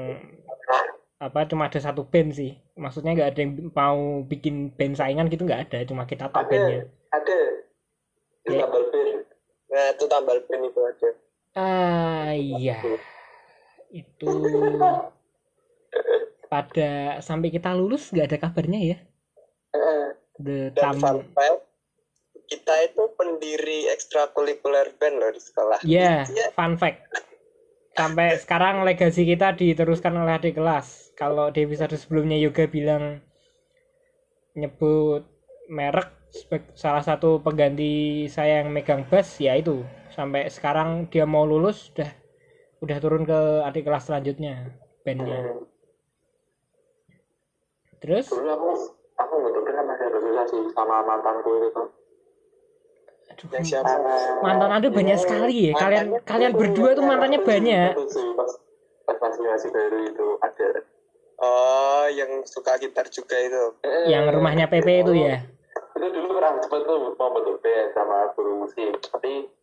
apa 1.18 1.48
cuma 1.48 1.66
ada 1.66 1.80
satu 1.80 2.04
band 2.04 2.36
sih. 2.36 2.52
Maksudnya 2.76 3.16
nggak 3.16 3.30
ada 3.32 3.40
yang 3.42 3.52
mau 3.72 4.22
bikin 4.22 4.70
band 4.76 4.94
saingan 4.94 5.32
gitu 5.32 5.48
nggak 5.48 5.72
ada, 5.72 5.78
cuma 5.88 6.04
kita 6.04 6.28
top 6.28 6.46
Ada, 6.46 6.52
bandnya. 6.52 6.80
ada. 7.10 7.38
Di 8.44 8.54
Ya. 8.54 8.60
tambal 8.60 8.84
band. 8.92 9.10
nah 9.72 9.84
itu 9.88 10.04
tambal 10.06 10.38
band 10.44 10.62
itu 10.68 10.80
aja 10.84 11.10
Ah 11.56 12.32
iya, 12.34 12.76
itu 13.88 14.28
pada 16.48 17.20
sampai 17.20 17.48
kita 17.52 17.76
lulus 17.76 18.08
nggak 18.12 18.28
ada 18.32 18.38
kabarnya 18.40 18.80
ya. 18.80 18.98
Eh, 19.72 20.08
The 20.40 20.58
dan 20.72 20.96
tam 20.96 20.96
fun 21.00 21.18
fact 21.34 21.60
kita 22.48 22.74
itu 22.88 23.02
pendiri 23.12 23.92
ekstrakurikuler 23.92 24.96
band 24.96 25.20
loh 25.20 25.28
di 25.28 25.40
sekolah 25.42 25.84
ya 25.84 26.24
Iya. 26.24 26.48
fun 26.56 26.80
fact. 26.80 27.04
Sampai 27.92 28.38
sekarang 28.38 28.86
legasi 28.86 29.26
kita 29.26 29.52
diteruskan 29.52 30.14
oleh 30.16 30.38
adik 30.38 30.56
kelas. 30.56 31.12
Kalau 31.18 31.50
di 31.50 31.66
episode 31.66 31.92
sebelumnya 31.98 32.38
Yoga 32.38 32.64
bilang 32.70 33.20
nyebut 34.54 35.26
merek 35.68 36.08
salah 36.72 37.02
satu 37.02 37.42
pengganti 37.42 38.24
saya 38.30 38.62
yang 38.62 38.70
megang 38.72 39.04
bass 39.10 39.36
ya 39.42 39.58
itu 39.58 39.82
sampai 40.18 40.50
sekarang 40.50 41.06
dia 41.06 41.22
mau 41.22 41.46
lulus 41.46 41.94
udah 41.94 42.10
udah 42.82 42.96
turun 42.98 43.22
ke 43.22 43.62
adik 43.62 43.86
kelas 43.86 44.10
selanjutnya 44.10 44.74
bandnya. 45.06 45.62
Terus? 48.02 48.26
Dulu 48.26 48.50
aku 48.50 48.68
aku 49.14 49.34
masih 49.62 50.04
ada 50.10 50.18
susah 50.18 50.44
sih 50.50 50.62
sama 50.74 51.06
mantanku 51.06 51.70
itu. 51.70 51.84
aduh, 53.28 53.46
yang 53.54 53.62
siapa? 53.62 53.92
mantan 54.42 54.70
anda 54.72 54.88
banyak 54.90 55.20
sekali 55.20 55.70
ya. 55.70 55.76
kalian 55.76 56.06
kalian 56.26 56.52
berdua 56.56 56.98
tuh 56.98 57.04
mantannya 57.06 57.38
banyak. 57.38 57.94
Pas 57.94 58.50
pas 59.06 59.16
masih 59.22 59.46
masih 59.46 59.70
baru 59.70 59.98
itu 60.02 60.26
ada. 60.42 60.68
oh 61.38 62.06
yang 62.10 62.42
suka 62.42 62.74
gitar 62.82 63.06
juga 63.06 63.38
itu. 63.38 63.64
Yang 64.10 64.34
rumahnya 64.34 64.66
PP 64.66 65.06
itu 65.06 65.14
ya? 65.14 65.46
Itu 65.94 66.06
dulu 66.10 66.34
pernah 66.34 66.58
cepet 66.58 66.80
tuh 66.82 67.14
mau 67.14 67.30
bentuk 67.30 67.62
band 67.62 67.88
sama 67.94 68.18
guru 68.34 68.66
musik. 68.66 68.98
Tapi 68.98 69.57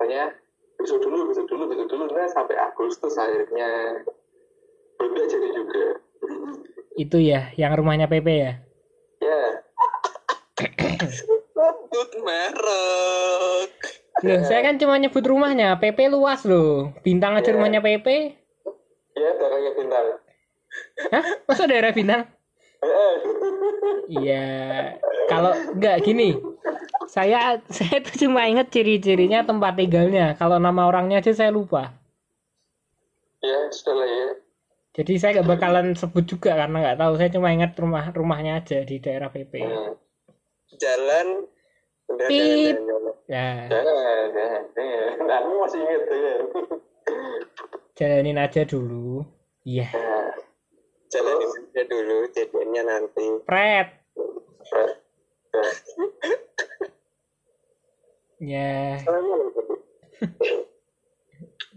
katanya 0.00 0.32
besok 0.80 1.04
dulu 1.04 1.28
besok 1.28 1.44
dulu 1.44 1.68
besok 1.68 1.92
dulu. 1.92 2.08
Nah 2.08 2.24
sampai 2.32 2.56
Agustus 2.56 3.20
akhirnya. 3.20 4.00
Belum 4.96 5.12
nggak 5.12 5.28
jadi 5.28 5.48
juga. 5.52 5.84
Itu 6.96 7.20
ya 7.20 7.52
yang 7.60 7.76
rumahnya 7.76 8.08
PP 8.08 8.28
ya? 8.32 8.52
Ya. 9.20 9.42
Sebut 11.52 12.10
merek. 12.24 13.70
Loh, 14.24 14.40
saya 14.48 14.60
kan 14.64 14.80
cuma 14.80 14.96
nyebut 14.96 15.20
rumahnya. 15.20 15.76
PP 15.76 16.08
luas 16.08 16.48
loh. 16.48 16.96
Bintang 17.04 17.36
aja 17.36 17.52
Iya. 17.52 17.56
rumahnya 17.60 17.84
PP 17.84 18.08
ya 19.20 19.30
darahnya 19.36 19.70
bintang. 19.76 20.06
Hah? 21.12 21.24
Masa 21.44 21.68
daerah 21.68 21.92
bintang? 21.92 22.24
Eh, 22.80 23.14
Iya, 24.10 24.48
kalau 25.28 25.52
nggak 25.76 26.00
gini, 26.02 26.40
saya 27.08 27.60
saya 27.76 28.04
tuh 28.04 28.16
cuma 28.26 28.44
inget 28.44 28.68
ciri-cirinya 28.68 29.46
tempat 29.46 29.76
tinggalnya. 29.78 30.36
Kalau 30.36 30.60
nama 30.60 30.84
orangnya 30.84 31.24
aja 31.24 31.32
saya 31.32 31.52
lupa. 31.54 31.96
ya 33.40 33.72
sudah 33.72 33.94
lah 33.96 34.04
ya 34.04 34.28
Jadi 35.00 35.12
saya 35.16 35.40
nggak 35.40 35.48
bakalan 35.48 35.96
sebut 35.96 36.28
juga 36.28 36.52
karena 36.52 36.76
nggak 36.82 36.98
tahu. 37.00 37.12
Saya 37.16 37.30
cuma 37.32 37.48
ingat 37.54 37.72
rumah 37.80 38.04
rumahnya 38.12 38.60
aja 38.60 38.84
di 38.84 39.00
daerah 39.00 39.32
PP. 39.32 39.54
Hmm. 39.64 39.96
jalan 40.76 41.48
Pip. 42.26 42.76
Ya. 43.30 43.70
Nah, 43.70 45.40
masih 45.46 45.78
inget 45.78 46.02
ya. 46.10 46.36
jalanin 47.94 48.38
aja 48.42 48.66
dulu. 48.66 49.22
Iya. 49.62 49.88
Nah, 49.94 50.34
jalan 51.06 51.36
aja 51.38 51.82
dulu 51.86 52.16
jadiannya 52.34 52.82
nanti 52.82 53.26
Pret. 53.46 53.88
nah. 54.74 54.99
Ya, 58.40 58.96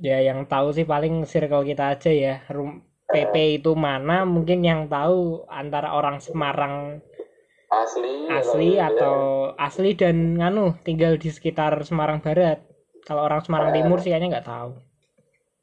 ya 0.07 0.17
yang 0.23 0.47
tahu 0.47 0.71
sih 0.71 0.87
paling 0.87 1.27
circle 1.27 1.67
kita 1.67 1.97
aja 1.97 2.07
ya. 2.07 2.39
Rum 2.47 2.87
PP 3.11 3.59
itu 3.59 3.75
mana 3.75 4.23
mungkin 4.23 4.63
yang 4.63 4.87
tahu 4.87 5.43
antara 5.51 5.91
orang 5.91 6.23
Semarang 6.23 7.03
asli 7.67 8.29
asli 8.29 8.79
ya. 8.79 8.93
atau 8.93 9.51
asli 9.59 9.97
dan 9.97 10.39
nganu 10.39 10.77
tinggal 10.85 11.19
di 11.19 11.27
sekitar 11.33 11.75
Semarang 11.83 12.23
Barat. 12.23 12.63
Kalau 13.03 13.27
orang 13.27 13.43
Semarang 13.43 13.75
Timur 13.75 13.99
sih 13.99 14.13
kayaknya 14.13 14.39
nggak 14.39 14.47
tahu. 14.47 14.71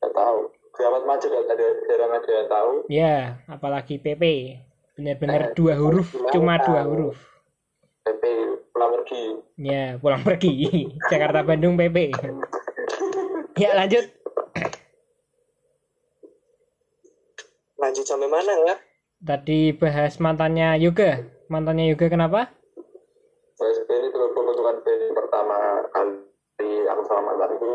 nggak 0.00 0.12
tahu 0.17 0.38
keramat 0.73 1.02
maju 1.05 1.26
ada 1.29 1.67
jarang 1.88 2.12
ada 2.17 2.31
yang 2.33 2.49
tahu 2.49 2.73
Ya, 2.88 3.17
apalagi 3.49 4.00
PP. 4.00 4.25
Benar-benar 4.97 5.57
dua 5.57 5.81
huruf, 5.81 6.12
cuma 6.33 6.61
dua 6.61 6.85
huruf. 6.85 7.30
PP 8.00 8.23
pulang 8.71 8.90
pergi 8.97 9.23
Ya, 9.57 9.85
pulang 9.97 10.23
pergi. 10.23 10.52
Jakarta 11.12 11.40
Bandung 11.42 11.76
PP. 11.76 12.16
Ya, 13.54 13.75
lanjut. 13.75 14.09
lanjut 17.76 18.04
sampai 18.04 18.28
mana 18.28 18.52
ya 18.62 18.76
Tadi 19.21 19.73
bahas 19.73 20.16
mantannya 20.16 20.76
Yoga. 20.76 21.25
Mantannya 21.47 21.88
Yoga 21.88 22.09
kenapa? 22.09 22.52
saya 23.52 23.76
ini 23.76 24.09
pembentukan 24.09 24.76
band 24.80 25.12
pertama 25.12 25.57
kali 25.90 26.16
aku 26.83 27.02
sama 27.04 27.21
mantanku 27.26 27.73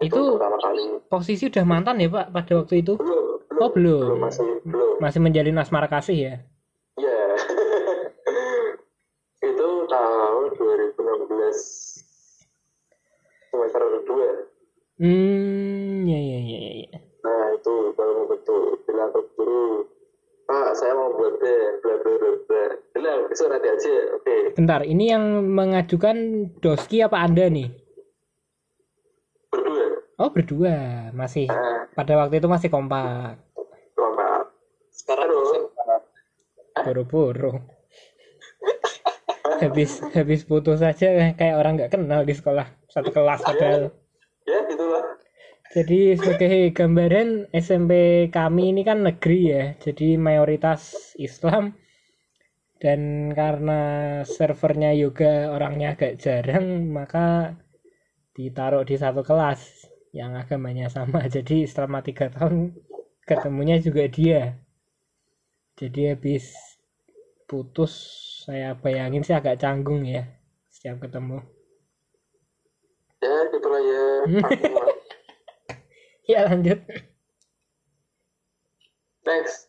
Itu- 0.00 0.36
pertama 0.36 0.56
kali 0.58 0.84
Posisi 1.06 1.44
udah 1.46 1.60
mantan 1.62 2.00
ya, 2.00 2.08
Pak, 2.08 2.32
pada 2.32 2.52
waktu 2.58 2.80
itu? 2.80 2.96
belum 2.96 3.28
Oh, 3.54 3.68
belum. 3.68 4.16
masih 4.18 4.64
belum 4.64 4.96
Masih 4.98 5.20
menjalin 5.20 5.56
asmara 5.56 5.84
kasih 5.86 6.16
ya? 6.16 6.34
Iya. 6.96 7.20
itu 9.42 9.68
tahun 9.86 10.46
2016 11.12 13.52
semester 13.52 13.82
2. 14.08 14.48
Hmm, 15.02 16.08
ya 16.08 16.20
ya 16.20 16.38
ya 16.40 16.56
ya. 16.56 16.72
ya. 16.88 16.98
Nah, 17.22 17.44
itu 17.52 17.74
baru 17.92 18.24
betul 18.32 18.80
bilang 18.88 19.12
ke 19.12 19.20
guru, 19.36 19.84
Pak, 20.48 20.72
saya 20.72 20.96
mau 20.96 21.12
buat 21.12 21.36
band, 21.36 21.74
bla 21.84 21.94
bla 22.00 22.12
bla 22.16 22.30
bla. 22.48 22.64
Bilang, 22.96 23.18
besok 23.28 23.52
nanti 23.52 23.68
aja, 23.68 23.94
oke. 24.16 24.56
Bentar, 24.56 24.80
ini 24.88 25.12
yang 25.12 25.24
mengajukan 25.52 26.16
Doski 26.64 27.04
apa 27.04 27.20
Anda 27.20 27.52
nih? 27.52 27.68
Berdua. 29.52 29.84
Oh, 30.16 30.30
berdua. 30.32 30.76
Masih 31.12 31.50
Nah, 31.50 31.92
pada 31.92 32.16
waktu 32.16 32.40
itu 32.40 32.48
masih 32.48 32.72
kompak. 32.72 33.36
kompak. 33.92 34.48
sekarang 34.92 35.28
Aduh. 35.28 35.72
Habis 39.62 40.02
habis 40.10 40.42
putus 40.42 40.82
saja 40.82 41.32
kayak 41.38 41.56
orang 41.56 41.78
nggak 41.78 41.92
kenal 41.94 42.26
di 42.26 42.34
sekolah 42.34 42.66
satu 42.90 43.14
kelas 43.14 43.40
padahal. 43.46 43.94
Ya, 44.42 44.58
gitulah. 44.66 45.04
Jadi 45.72 46.18
sebagai 46.18 46.74
gambaran 46.74 47.48
SMP 47.54 48.26
kami 48.28 48.76
ini 48.76 48.82
kan 48.84 49.06
negeri 49.06 49.40
ya, 49.48 49.64
jadi 49.80 50.20
mayoritas 50.20 51.14
Islam 51.16 51.72
dan 52.82 53.30
karena 53.30 53.80
servernya 54.26 54.90
yoga 54.98 55.54
orangnya 55.54 55.94
agak 55.94 56.18
jarang 56.18 56.90
maka 56.90 57.54
ditaruh 58.34 58.82
di 58.82 58.98
satu 58.98 59.22
kelas 59.22 59.86
yang 60.10 60.34
agamanya 60.34 60.90
sama. 60.90 61.22
Jadi 61.34 61.64
selama 61.64 62.02
tiga 62.02 62.26
tahun 62.26 62.74
ketemunya 63.22 63.78
juga 63.78 64.10
dia. 64.10 64.58
Jadi 65.78 66.10
habis 66.10 66.52
putus 67.46 67.94
saya 68.42 68.74
bayangin 68.74 69.22
sih 69.22 69.34
agak 69.38 69.62
canggung 69.62 70.02
ya 70.02 70.26
setiap 70.66 70.98
ketemu. 70.98 71.38
Ya, 73.22 73.34
gitulah 73.54 73.82
ya. 73.82 74.04
Ya 76.22 76.46
lanjut. 76.46 76.78
Next. 79.26 79.66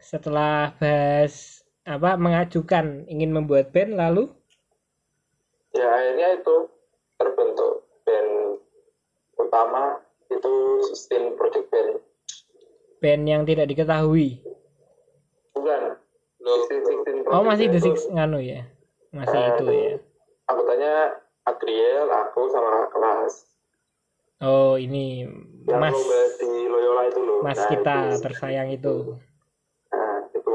setelah 0.00 0.76
bahas 0.76 1.64
apa 1.88 2.20
mengajukan 2.20 3.08
ingin 3.08 3.32
membuat 3.32 3.72
band 3.72 3.96
lalu 3.96 4.28
Ya, 5.72 5.88
akhirnya 5.88 6.36
itu 6.36 6.56
terbentuk 7.16 7.72
band 8.04 8.60
utama 9.40 10.04
itu 10.28 10.52
Sustain 10.92 11.32
Project 11.34 11.66
Band. 11.72 11.92
band 13.00 13.22
yang 13.24 13.42
tidak 13.48 13.72
diketahui 13.72 14.44
Bukan. 15.56 15.96
Oh 17.26 17.42
masih 17.42 17.66
the 17.68 17.80
six 17.80 18.06
nganu 18.06 18.38
ya 18.38 18.68
masih 19.10 19.34
Eh, 19.34 19.48
itu 19.50 19.66
ya 19.66 19.94
Anggotanya 20.44 20.92
Adriel, 21.44 22.04
aku 22.04 22.52
sama 22.52 22.84
kelas. 22.88 23.48
oh 24.40 24.76
ini 24.76 25.24
Yang 25.64 25.80
mas 25.80 25.96
di 26.36 26.68
Loyola 26.68 27.02
itu 27.08 27.20
loh. 27.20 27.40
mas 27.40 27.56
Nah, 27.56 27.68
kita 27.70 27.98
itu. 28.10 28.20
tersayang 28.20 28.68
itu 28.68 29.16
Nah, 29.88 30.20
itu. 30.30 30.54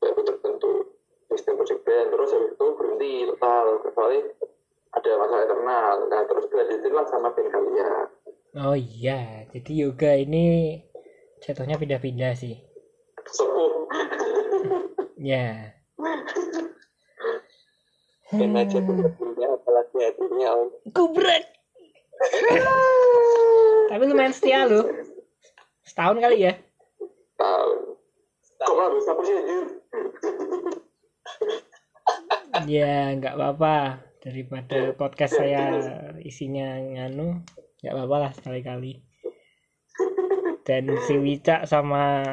Ya, 0.00 0.08
itu 0.08 0.20
terbentuk 0.22 0.74
Sustain 1.28 1.54
Project 1.56 1.80
Band. 1.82 2.06
Terus 2.08 2.30
habis 2.32 2.50
itu 2.52 2.66
berhenti 2.72 3.12
total. 3.28 3.64
Kecuali 3.82 4.18
ada 4.90 5.10
masalah 5.18 5.42
internal. 5.44 5.94
Nah, 6.08 6.22
terus 6.24 6.44
dilanjutin 6.48 6.92
lah 6.92 7.06
sama 7.06 7.28
band 7.30 7.48
kalian. 7.50 8.06
oh 8.56 8.72
iya 8.72 9.44
jadi 9.52 9.84
yoga 9.84 10.16
ini 10.16 10.80
jatuhnya 11.44 11.76
pindah-pindah 11.76 12.32
sih 12.32 12.56
Sepuh. 13.30 13.90
ya. 15.18 15.74
Dan 18.30 18.58
aja 18.58 18.78
punya 18.82 19.46
apalagi 19.54 19.96
hatinya 20.02 20.48
om. 20.54 20.68
Kubrek 20.90 21.56
tapi 23.86 24.02
lumayan 24.08 24.34
setia 24.34 24.64
loh. 24.66 24.84
Setahun 25.86 26.18
kali 26.18 26.48
ya? 26.48 26.52
Tahu. 27.38 27.72
Kok 28.56 28.72
malah 28.72 28.92
bisa 28.96 29.12
anjir? 29.12 29.64
ya 32.66 33.14
nggak 33.20 33.36
apa-apa. 33.36 34.00
Daripada 34.26 34.90
podcast 34.98 35.38
saya 35.38 35.78
isinya 36.18 36.82
nganu 36.82 37.46
nggak 37.78 37.94
apa-apa 37.94 38.16
lah 38.26 38.32
sekali-kali 38.34 39.05
dan 40.66 40.90
si 41.06 41.14
Wicak 41.14 41.62
sama 41.70 42.26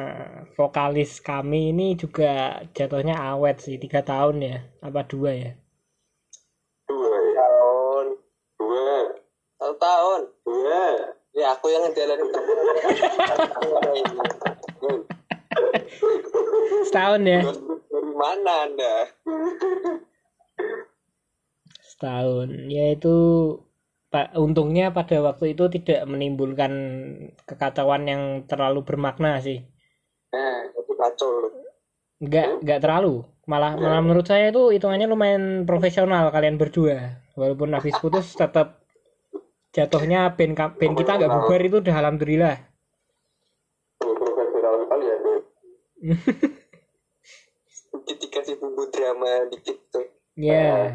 vokalis 0.58 1.22
kami 1.22 1.70
ini 1.70 1.94
juga 1.94 2.66
jatuhnya 2.74 3.14
awet 3.14 3.62
sih 3.62 3.78
tiga 3.78 4.02
tahun 4.02 4.42
ya 4.42 4.56
apa 4.82 5.06
dua 5.06 5.30
ya 5.38 5.52
Dua 6.90 7.14
ya. 7.14 7.30
tahun 7.38 8.06
Dua. 8.58 8.98
satu 9.62 9.74
tahun 9.78 10.20
Dua. 10.42 10.82
ya 11.30 11.46
aku 11.54 11.66
yang 11.70 11.86
ngejalanin 11.86 12.26
setahun 16.90 17.22
ya 17.22 17.40
dari 17.86 18.12
mana 18.18 18.52
anda 18.66 18.94
setahun 21.86 22.50
yaitu 22.66 23.14
untungnya 24.38 24.94
pada 24.96 25.20
waktu 25.20 25.56
itu 25.58 25.64
tidak 25.74 26.00
menimbulkan 26.10 26.72
kekacauan 27.48 28.02
yang 28.06 28.22
terlalu 28.50 28.80
bermakna 28.86 29.38
sih. 29.42 29.62
Nah, 30.34 30.66
itu 30.70 30.92
kacau. 30.94 31.30
Loh 31.42 31.64
nggak 32.22 32.46
nggak 32.64 32.80
terlalu. 32.80 33.26
Malah 33.44 33.76
malah 33.76 34.00
menurut 34.00 34.24
saya 34.24 34.48
itu 34.48 34.72
hitungannya 34.72 35.04
lumayan 35.04 35.68
profesional 35.68 36.32
kalian 36.32 36.56
berdua. 36.56 37.20
Walaupun 37.36 37.76
habis 37.76 37.92
putus 38.00 38.32
tetap 38.32 38.80
jatuhnya 39.74 40.32
band 40.32 40.54
ka- 40.56 40.72
band 40.78 40.94
kita 40.96 41.12
nggak 41.20 41.32
bubar 41.32 41.60
itu 41.60 41.76
udah 41.84 41.94
alhamdulillah. 42.00 42.56
Profesional 44.00 44.74
sekali 44.86 45.04
ya. 45.04 45.16
Dikit 47.92 48.16
dikasih 48.24 48.54
bumbu 48.56 48.88
drama 48.88 49.32
dikit 49.52 49.78
tuh. 49.92 50.06
Ya 50.34 50.90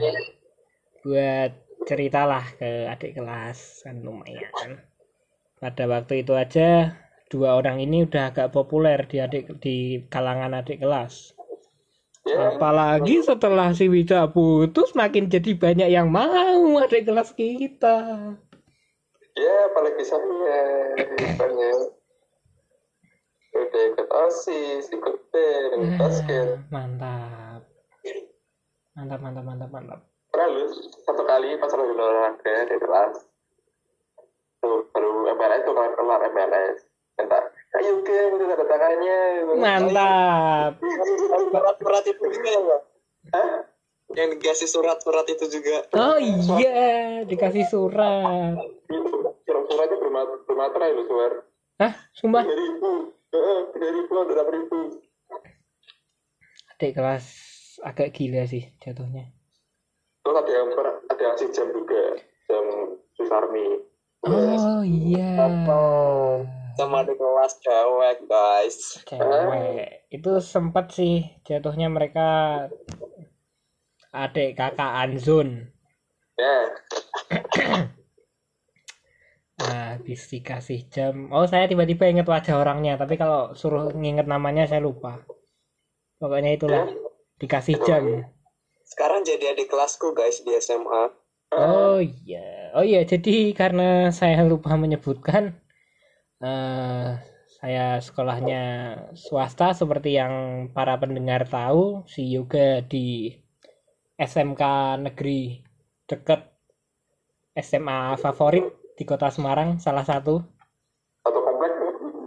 buat 1.06 1.69
ceritalah 1.88 2.44
ke 2.60 2.88
adik 2.90 3.20
kelas 3.20 3.86
kan 3.86 4.04
lumayan. 4.04 4.84
Pada 5.60 5.84
waktu 5.88 6.24
itu 6.24 6.34
aja 6.36 6.96
dua 7.30 7.60
orang 7.60 7.80
ini 7.84 8.08
udah 8.08 8.34
agak 8.34 8.52
populer 8.52 9.06
di 9.06 9.22
adik 9.22 9.62
di 9.62 10.08
kalangan 10.10 10.58
adik 10.60 10.82
kelas. 10.82 11.36
Ya, 12.28 12.56
apalagi 12.56 13.24
setelah 13.24 13.72
si 13.74 13.88
Wija 13.88 14.30
putus 14.30 14.94
makin 14.94 15.32
jadi 15.32 15.56
banyak 15.56 15.90
yang 15.90 16.12
mau 16.12 16.78
adik 16.84 17.08
kelas 17.08 17.32
kita. 17.34 17.98
Ya 19.40 19.56
apalagi 19.72 20.04
saya 20.04 20.26
misalnya 21.16 21.72
udah 23.50 23.84
ikut 23.96 24.10
osis 24.10 24.84
ikut 24.94 25.16
band 25.32 25.72
ikut 25.80 25.92
basket. 25.96 26.48
mantap. 26.70 27.66
Mantap 28.94 29.20
mantap 29.24 29.44
mantap 29.48 29.70
mantap 29.72 30.09
pernah 30.30 30.48
satu 31.06 31.24
kali 31.26 31.58
pas 31.58 31.72
lagi 31.74 31.94
olahraga 31.94 32.56
di 32.70 32.76
kelas 32.78 33.14
tuh 34.60 34.86
baru 34.94 35.12
MLS 35.34 35.62
tuh 35.66 35.74
kalau 35.74 35.92
kelar 35.96 36.22
MLS 36.30 36.78
minta 37.18 37.40
ayo 37.76 38.00
ke 38.02 38.16
itu 38.16 38.44
tanda 38.48 38.66
tangannya. 38.66 39.20
Mantap. 39.60 40.72
Surat-surat 40.80 42.04
itu 42.08 42.26
juga 42.32 42.50
ya? 42.50 42.78
Hah? 43.36 43.58
Yang 44.10 44.30
dikasih 44.42 44.70
surat-surat 44.72 45.26
itu 45.30 45.46
juga. 45.52 45.86
oh 45.94 46.18
iya 46.18 47.22
dikasih 47.28 47.66
surat. 47.70 48.58
Itu 48.90 49.36
surat-suratnya 49.46 49.98
bermat- 50.02 50.42
bermaterai 50.50 50.96
lu 50.98 51.04
suar. 51.06 51.32
Hah, 51.78 51.94
sumpah? 52.18 52.42
Tiga 52.42 52.56
ribu. 52.58 52.92
Heeh, 53.30 53.60
tiga 53.78 53.90
ribu 53.94 54.12
atau 54.18 54.34
enam 54.34 54.48
ribu. 54.50 54.80
Adik 56.74 56.92
kelas 56.96 57.26
agak 57.84 58.16
gila 58.16 58.44
sih 58.48 58.72
jatuhnya 58.80 59.39
terus 60.30 60.46
ada 60.46 60.54
yang 60.62 60.70
per- 60.78 61.02
ada 61.10 61.22
yang 61.26 61.36
si 61.42 61.50
jam 61.50 61.74
juga 61.74 62.22
jam 62.46 62.66
Susarmi. 63.18 63.82
Oh 64.30 64.86
iya. 64.86 65.50
Sama 66.78 67.02
di 67.02 67.18
kelas 67.18 67.58
cewek, 67.66 68.30
guys. 68.30 68.78
cewek. 69.10 70.06
Itu 70.14 70.38
sempat 70.38 70.94
sih 70.94 71.26
jatuhnya 71.50 71.90
mereka 71.90 72.30
adik 74.14 74.54
kakak 74.54 75.02
Anzun. 75.02 75.74
Ya. 76.38 76.78
Nah 79.58 79.98
habis 79.98 80.30
dikasih 80.30 80.94
jam 80.94 81.34
oh 81.34 81.50
saya 81.50 81.66
tiba-tiba 81.66 82.06
inget 82.06 82.30
wajah 82.30 82.62
orangnya 82.62 82.96
tapi 82.96 83.18
kalau 83.18 83.58
suruh 83.58 83.90
nginget 83.98 84.30
namanya 84.30 84.70
saya 84.70 84.78
lupa. 84.78 85.26
Pokoknya 86.22 86.54
itulah. 86.54 86.86
Dikasih 87.42 87.82
jam 87.82 88.30
Sekarang 88.90 89.22
jadi 89.22 89.54
adik 89.54 89.70
kelasku, 89.70 90.18
guys, 90.18 90.42
di 90.42 90.58
SMA. 90.58 91.14
oh 91.54 92.02
iya. 92.02 92.74
Oh 92.78 92.86
iya 92.86 93.02
jadi 93.06 93.54
karena 93.58 94.14
saya 94.14 94.46
lupa 94.46 94.78
menyebutkan 94.78 95.58
eh 96.40 97.10
saya 97.60 98.00
sekolahnya 98.00 98.64
swasta 99.18 99.74
seperti 99.76 100.16
yang 100.16 100.34
para 100.72 100.96
pendengar 100.96 101.44
tahu 101.50 102.06
si 102.08 102.30
Yoga 102.30 102.86
di 102.86 103.34
SMK 104.16 104.62
negeri 105.10 105.60
deket 106.06 106.46
SMA 107.58 108.16
favorit 108.22 108.64
di 108.96 109.04
kota 109.04 109.28
Semarang 109.34 109.82
salah 109.82 110.06
satu. 110.06 110.40
Satu 111.26 111.40
komplek. 111.42 111.72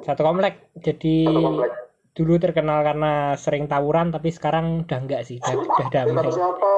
Satu 0.05 0.20
komplek. 0.27 0.55
Jadi 0.83 1.25
satu 1.25 1.40
komplek 1.40 1.82
dulu 2.12 2.37
terkenal 2.37 2.85
karena 2.85 3.37
sering 3.40 3.64
tawuran 3.68 4.12
tapi 4.12 4.29
sekarang 4.29 4.85
udah 4.85 4.98
enggak 5.01 5.25
sih. 5.25 5.40
Udah, 5.40 5.57
udah 5.64 5.87
damai. 5.88 6.29
siapa? 6.29 6.70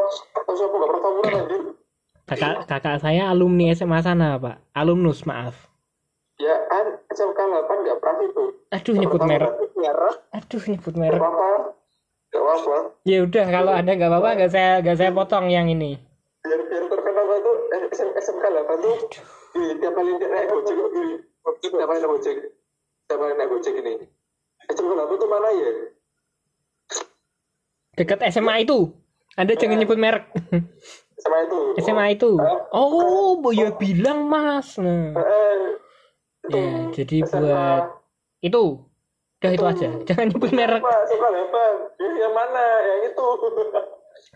Siapa 0.55 0.75
gak 0.75 0.89
pernah 0.89 1.03
taburan 1.03 1.33
anjir 1.43 1.63
kakak 2.25 2.65
kakak 2.65 2.97
saya 3.05 3.29
alumni 3.29 3.73
SMA 3.77 4.01
sana 4.01 4.41
pak. 4.41 4.57
Alumnus 4.73 5.29
maaf. 5.29 5.69
Ya 6.41 6.57
kan 6.67 6.99
SMK 7.13 7.39
8 7.39 7.87
gak 7.87 7.99
pernah 8.01 8.23
itu. 8.25 8.45
Aduh 8.73 8.95
nyebut 8.97 9.23
merek. 9.23 9.53
aduh 10.35 10.63
nyebut 10.67 10.95
merek. 10.97 11.23
Ya 13.07 13.19
udah 13.23 13.45
kalau 13.47 13.73
anda 13.77 13.93
nggak 13.95 14.11
apa-apa 14.11 14.31
nggak 14.41 14.51
saya 14.51 14.83
nggak 14.83 14.97
saya 14.99 15.11
potong 15.15 15.47
yang 15.53 15.71
ini. 15.71 16.01
Biar 16.43 16.61
biar 16.67 16.85
terkenal 16.91 17.25
SM, 17.95 18.11
SMK 18.19 18.45
8 18.51 18.83
tuh 18.83 18.97
tiap 19.55 19.93
kali 19.95 20.11
naik 20.19 20.51
gojek 20.51 20.77
tiap 21.63 21.87
kali 21.87 21.99
naik 22.03 22.11
gojek 22.11 22.37
tiap 23.07 23.19
kali 23.23 23.33
naik 23.39 23.49
gojek 23.55 23.75
ini 23.79 23.95
SMK 24.71 24.93
8 24.95 25.21
tuh 25.21 25.29
mana 25.29 25.49
ya? 25.53 25.71
Dekat 27.95 28.19
SMA 28.31 28.67
itu. 28.67 28.91
Anda 29.35 29.59
jangan 29.59 29.79
nyebut 29.83 29.99
merek. 29.99 30.31
Sama 31.23 31.37
itu. 31.47 31.59
SMA 31.83 32.07
itu. 32.15 32.31
Oh 32.75 33.39
bu 33.39 33.55
ya 33.55 33.71
bilang 33.75 34.27
mas. 34.27 34.79
Nah. 34.79 35.15
Eh, 35.15 35.63
itu 36.45 36.59
ya 36.59 36.75
jadi 36.91 37.17
buat 37.23 37.85
itu. 38.43 38.65
Udah 39.41 39.51
itu 39.53 39.65
aja. 39.65 39.89
Jangan 40.07 40.27
nyebut 40.35 40.51
merek. 40.51 40.83
Apa 40.83 41.07
SMK 41.07 41.25
8 41.25 42.03
ya, 42.03 42.11
yang 42.27 42.35
mana? 42.35 42.65
Yang 42.83 43.01
itu. 43.15 43.29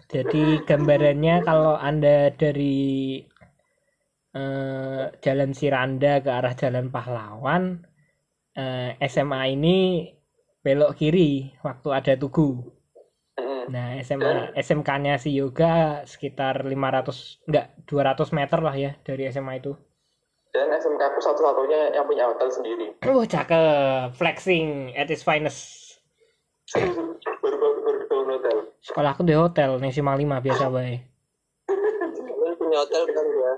Jadi 0.08 0.64
gambarannya 0.64 1.44
kalau 1.44 1.76
Anda 1.76 2.32
dari 2.32 3.20
eh, 4.32 5.02
Jalan 5.20 5.52
Siranda 5.52 6.20
ke 6.24 6.30
arah 6.32 6.54
Jalan 6.56 6.88
Pahlawan, 6.88 7.84
eh, 8.56 8.96
SMA 9.04 9.42
ini 9.52 10.08
belok 10.62 10.94
kiri 10.98 11.54
waktu 11.62 11.88
ada 11.94 12.12
Tugu. 12.18 12.74
Nah, 13.68 14.00
SMA 14.00 14.56
SMK-nya 14.56 15.20
si 15.20 15.36
Yoga 15.36 16.00
sekitar 16.08 16.64
500 16.64 17.44
enggak 17.46 17.66
200 17.84 18.32
meter 18.32 18.64
lah 18.64 18.72
ya 18.72 18.96
dari 19.04 19.28
SMA 19.28 19.60
itu. 19.60 19.76
dan 20.48 20.72
SMK 20.72 21.12
aku 21.12 21.20
satu-satunya 21.20 21.92
yang 21.92 22.08
punya 22.08 22.24
hotel 22.24 22.48
sendiri 22.48 22.96
Wah, 23.04 23.28
cakep. 23.28 24.16
Flexing 24.16 24.96
at 24.96 25.12
its 25.12 25.20
finest. 25.20 26.00
baru 27.44 27.56
baru 27.60 28.32
hotel 28.32 28.72
Sekolah 28.80 29.12
aku 29.12 29.28
di 29.28 29.36
hotel 29.36 29.76
nih 29.76 29.92
Simpang 29.92 30.16
5 30.16 30.24
biasa 30.40 30.72
bae. 30.72 31.04
Punya 32.56 32.80
hotel 32.80 33.04
kan 33.12 33.26
ya? 33.28 33.52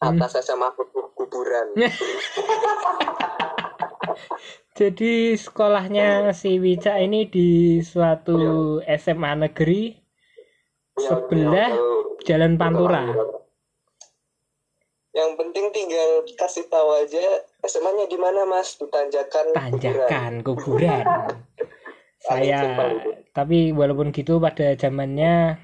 Atas 0.00 0.40
SMA 0.40 0.72
aku 0.72 0.88
kuburan. 1.12 1.76
Jadi 4.70 5.34
sekolahnya 5.34 6.30
si 6.30 6.56
Wicak 6.56 6.96
ini 7.00 7.26
di 7.26 7.48
suatu 7.80 8.38
SMA 8.86 9.32
negeri 9.40 9.98
Punya- 10.94 11.06
sebelah. 11.06 11.70
Jalan 12.20 12.54
Pantura. 12.54 13.08
Yang 15.10 15.30
penting 15.36 15.66
tinggal 15.72 16.22
kasih 16.36 16.68
tahu 16.68 16.94
aja 16.94 17.24
SMA-nya 17.62 18.06
di 18.06 18.14
mana, 18.14 18.44
Mas? 18.44 18.76
Di 18.76 18.86
Tanjakan. 18.86 19.50
kuburan. 19.50 19.72
Tanjakan 19.74 20.32
kuburan. 20.44 21.04
Saya 22.20 22.60
simpel 22.60 22.88
itu. 22.94 23.10
tapi 23.32 23.58
walaupun 23.72 24.12
gitu 24.12 24.36
pada 24.36 24.76
zamannya 24.76 25.56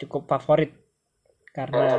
cukup 0.00 0.24
favorit 0.26 0.72
karena 1.52 1.92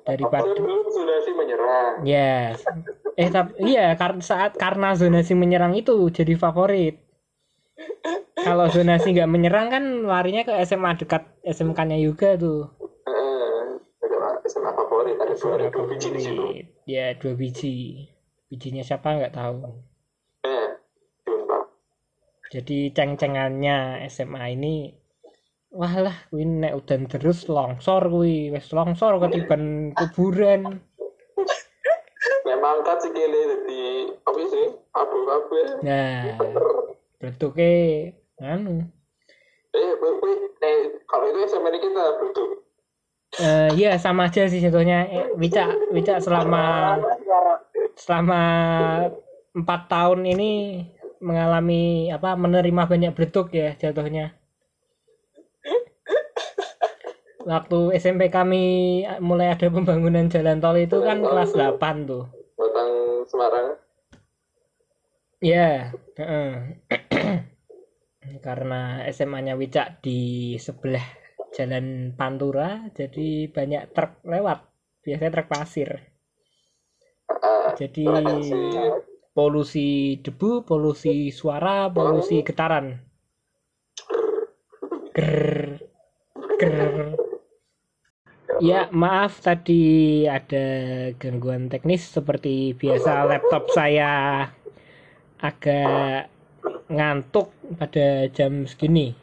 daripada 0.00 0.48
Dulu 0.48 0.88
sudah 0.88 1.18
sih 1.20 1.34
menyerang. 1.36 2.00
ya 2.08 2.56
eh 3.12 3.28
tapi 3.28 3.52
iya 3.68 3.92
karena 3.98 4.22
saat 4.24 4.56
karena 4.56 4.96
zonasi 4.96 5.36
menyerang 5.36 5.76
itu 5.76 5.94
jadi 6.08 6.34
favorit. 6.36 6.96
Kalau 8.32 8.66
zonasi 8.72 9.14
nggak 9.14 9.30
menyerang 9.30 9.68
kan 9.70 9.84
larinya 10.08 10.42
ke 10.42 10.52
SMA 10.66 10.98
dekat 10.98 11.22
SMK-nya 11.46 11.98
juga 12.00 12.34
tuh. 12.34 12.72
SMA 14.42 14.72
favorit, 14.74 15.16
ada 15.22 15.34
dua, 15.38 15.52
ada 15.54 15.66
dua 15.70 15.84
biji 15.86 16.08
di 16.10 16.20
situ. 16.20 16.44
Ya 16.84 17.14
dua 17.14 17.32
biji. 17.38 18.06
Bijinya 18.50 18.82
siapa 18.82 19.16
nggak 19.16 19.34
tahu. 19.38 19.56
Eh. 20.44 20.68
Jadi 22.52 22.92
ceng-cengannya 22.92 24.04
SMA 24.12 24.44
ini 24.52 24.92
wah 25.72 25.94
lah 25.96 26.16
kuwi 26.28 26.44
nek 26.44 26.76
udan 26.76 27.08
terus 27.08 27.48
longsor 27.48 28.12
kuwi 28.12 28.52
wis 28.52 28.68
longsor 28.76 29.16
ketiban 29.24 29.96
kuburan. 29.96 30.84
Memang 32.62 32.86
kan 32.86 32.94
sikile 33.02 33.40
jadi 33.42 33.82
apa 34.22 34.38
sih? 34.46 34.66
Abu-abu 34.94 35.54
ya. 35.58 35.70
Nah, 35.82 36.22
bentuknya 37.18 37.74
anu 38.38 38.86
Eh, 39.74 39.90
wih, 39.98 40.36
eh, 40.62 40.94
kalau 41.10 41.26
itu 41.26 41.42
SMA 41.50 41.74
ini 41.74 41.82
kita 41.82 42.04
bentuk. 42.22 42.48
eh 43.40 43.72
iya 43.74 43.98
sama 43.98 44.30
aja 44.30 44.46
sih 44.46 44.62
jatuhnya 44.62 45.08
eh, 45.10 45.26
Wicak 45.34 45.90
Wicak 45.90 46.22
selama 46.22 47.00
selama 47.98 48.42
empat 49.56 49.80
tahun 49.90 50.22
ini 50.22 50.50
mengalami 51.18 52.12
apa 52.14 52.38
menerima 52.38 52.82
banyak 52.86 53.10
bentuk 53.16 53.50
ya 53.50 53.72
jatuhnya 53.74 54.36
waktu 57.42 57.96
SMP 57.96 58.28
kami 58.28 58.64
mulai 59.18 59.50
ada 59.50 59.66
pembangunan 59.66 60.28
jalan 60.28 60.60
tol 60.60 60.76
itu 60.76 61.00
kan 61.00 61.24
kelas 61.24 61.56
8 61.56 62.04
tuh 62.04 62.41
Semarang. 63.26 63.78
ya 65.42 65.90
heeh. 66.18 66.78
karena 68.46 69.02
SMA-nya 69.10 69.58
Wicak 69.58 69.98
di 69.98 70.54
sebelah 70.54 71.02
jalan 71.52 72.14
Pantura 72.14 72.86
jadi 72.94 73.50
banyak 73.50 73.90
truk 73.90 74.22
lewat 74.24 74.58
biasanya 75.02 75.32
truk 75.34 75.48
pasir 75.50 75.90
Ah, 77.42 77.74
jadi 77.74 78.06
Pasir. 78.06 79.02
polusi 79.34 80.14
debu 80.22 80.62
polusi 80.62 81.34
suara 81.34 81.90
polusi 81.90 82.46
getaran 82.46 83.02
ger 85.10 85.82
ger 86.60 87.18
Ya, 88.60 88.92
maaf 88.92 89.40
tadi 89.40 90.28
ada 90.28 90.64
gangguan 91.16 91.72
teknis 91.72 92.04
seperti 92.04 92.76
biasa 92.76 93.24
laptop 93.24 93.72
saya 93.72 94.44
agak 95.40 96.28
ngantuk 96.92 97.48
pada 97.80 98.28
jam 98.28 98.68
segini. 98.68 99.16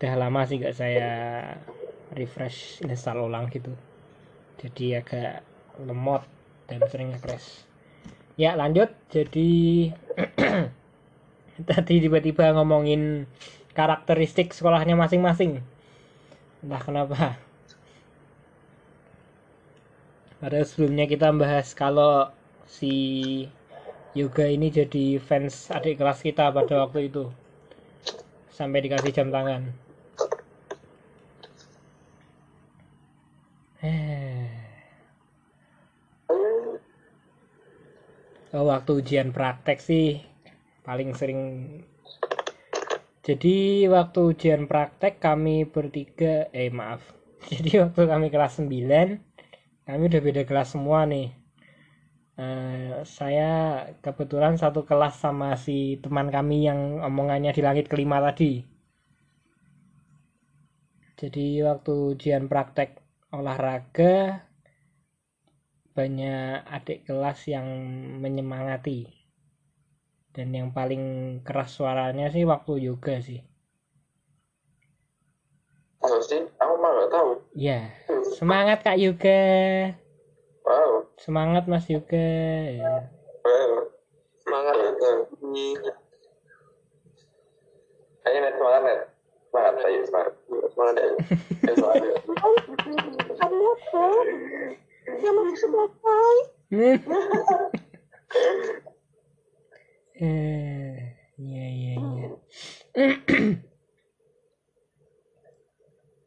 Udah 0.00 0.14
lama 0.16 0.48
sih 0.48 0.56
gak 0.56 0.72
saya 0.72 1.10
refresh 2.16 2.80
install 2.88 3.28
ulang 3.28 3.52
gitu. 3.52 3.76
Jadi 4.64 4.96
agak 4.96 5.44
lemot 5.84 6.24
dan 6.64 6.80
sering 6.88 7.12
crash. 7.20 7.68
Ya, 8.40 8.56
lanjut. 8.56 8.88
Jadi 9.12 9.92
tadi 11.68 11.94
tiba-tiba 12.00 12.56
ngomongin 12.56 13.28
karakteristik 13.76 14.56
sekolahnya 14.56 14.96
masing-masing 14.96 15.60
entah 16.62 16.82
kenapa 16.82 17.38
Padahal 20.38 20.66
sebelumnya 20.70 21.10
kita 21.10 21.34
bahas 21.34 21.74
kalau 21.74 22.30
si 22.62 22.94
Yoga 24.14 24.46
ini 24.46 24.70
jadi 24.70 25.18
fans 25.18 25.66
adik 25.66 25.98
kelas 25.98 26.22
kita 26.22 26.54
pada 26.54 26.86
waktu 26.86 27.10
itu 27.10 27.26
sampai 28.54 28.82
dikasih 28.86 29.10
jam 29.10 29.34
tangan. 29.34 29.70
Eh. 33.82 34.46
Oh, 38.54 38.66
waktu 38.70 38.90
ujian 39.02 39.34
praktek 39.34 39.78
sih 39.82 40.22
paling 40.86 41.18
sering 41.18 41.42
jadi 43.28 43.84
waktu 43.92 44.32
ujian 44.32 44.64
praktek 44.64 45.20
kami 45.20 45.68
bertiga, 45.68 46.48
eh 46.48 46.72
maaf. 46.72 47.04
Jadi 47.52 47.76
waktu 47.84 48.08
kami 48.08 48.32
kelas 48.32 48.56
9, 48.64 49.20
kami 49.84 50.02
udah 50.08 50.22
beda 50.24 50.42
kelas 50.48 50.72
semua 50.72 51.04
nih. 51.04 51.36
Uh, 52.40 53.04
saya 53.04 53.84
kebetulan 54.00 54.56
satu 54.56 54.88
kelas 54.88 55.20
sama 55.20 55.60
si 55.60 56.00
teman 56.00 56.32
kami 56.32 56.72
yang 56.72 57.04
omongannya 57.04 57.52
di 57.52 57.60
langit 57.60 57.92
kelima 57.92 58.16
tadi. 58.24 58.64
Jadi 61.20 61.60
waktu 61.68 62.16
ujian 62.16 62.48
praktek 62.48 62.96
olahraga 63.36 64.40
banyak 65.92 66.64
adik 66.64 67.04
kelas 67.04 67.44
yang 67.44 67.68
menyemangati 68.24 69.17
dan 70.38 70.54
yang 70.54 70.70
paling 70.70 71.02
keras 71.42 71.74
suaranya 71.74 72.30
sih 72.30 72.46
waktu 72.46 72.86
yoga 72.86 73.18
sih 73.18 73.42
Oh 75.98 76.22
sih, 76.22 76.46
aku 76.62 76.74
mah 76.78 76.90
gak 76.94 77.10
tahu. 77.10 77.30
ya 77.58 77.90
semangat 78.38 78.86
kak 78.86 79.02
yoga 79.02 79.42
Wow, 80.62 81.10
semangat 81.18 81.66
mas 81.66 81.90
yoga 81.90 82.28
ya. 82.70 83.10
wow. 83.42 83.88
Semangat. 84.46 84.74
Ini 85.42 85.66
Ayo 88.28 88.38
net 88.44 88.54
semangat 88.60 88.82
net. 88.84 89.00
Semangat, 89.48 89.74
ayo 89.88 90.00
semangat. 90.04 90.32
semangat. 90.70 91.02
Ayo 91.08 91.16
semangat. 91.72 91.98
ayo. 91.98 92.14
eh 100.18 100.94
iya 101.38 101.66
iya 101.70 101.92
iya 101.94 102.26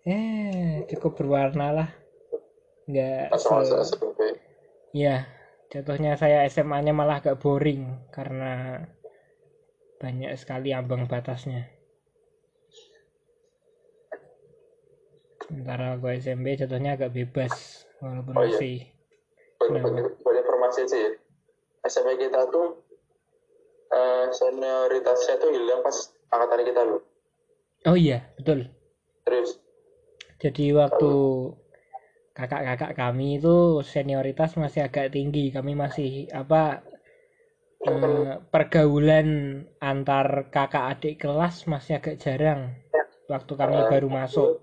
eh 0.07 0.87
cukup 0.95 1.11
berwarna 1.19 1.67
lah 1.75 1.89
nggak 2.87 3.35
Masa-masa 3.35 3.83
se- 3.83 3.99
SMP. 3.99 4.19
ya 4.95 5.27
jatuhnya 5.71 6.15
saya 6.15 6.43
SMA-nya 6.47 6.91
malah 6.91 7.19
agak 7.23 7.39
boring 7.39 8.11
karena 8.11 8.83
banyak 9.99 10.33
sekali 10.35 10.73
ambang 10.73 11.05
batasnya 11.05 11.69
sementara 15.41 15.99
aku 15.99 16.07
SMP 16.15 16.55
jatuhnya 16.55 16.95
agak 16.95 17.11
bebas 17.11 17.83
walaupun 17.99 18.33
Oh, 18.39 18.43
iya. 18.47 18.55
masih 18.55 18.77
Banyak, 19.61 19.83
banyak, 19.85 20.05
banyak 20.25 20.41
informasi 20.41 20.81
sih. 20.89 21.05
SMP 21.85 22.17
kita 22.17 22.49
tuh 22.49 22.81
eh, 23.91 24.25
senioritasnya 24.31 25.35
tuh 25.39 25.49
hilang 25.51 25.81
pas 25.83 25.97
angkatan 26.31 26.59
kita 26.63 26.81
loh. 26.87 27.01
oh 27.87 27.97
iya 27.97 28.23
betul 28.39 28.71
Terus, 29.21 29.61
Jadi 30.41 30.73
waktu 30.73 31.13
kakak-kakak 32.33 32.97
kami 32.97 33.37
itu 33.37 33.85
senioritas 33.85 34.57
masih 34.57 34.89
agak 34.89 35.13
tinggi. 35.13 35.53
Kami 35.53 35.77
masih 35.77 36.25
apa 36.33 36.81
eh, 37.85 38.33
pergaulan 38.49 39.61
antar 39.77 40.49
kakak 40.49 40.97
adik 40.97 41.21
kelas 41.21 41.69
masih 41.69 42.01
agak 42.01 42.17
jarang 42.17 42.73
waktu 43.29 43.53
kami 43.53 43.77
baru 43.85 44.09
masuk. 44.09 44.57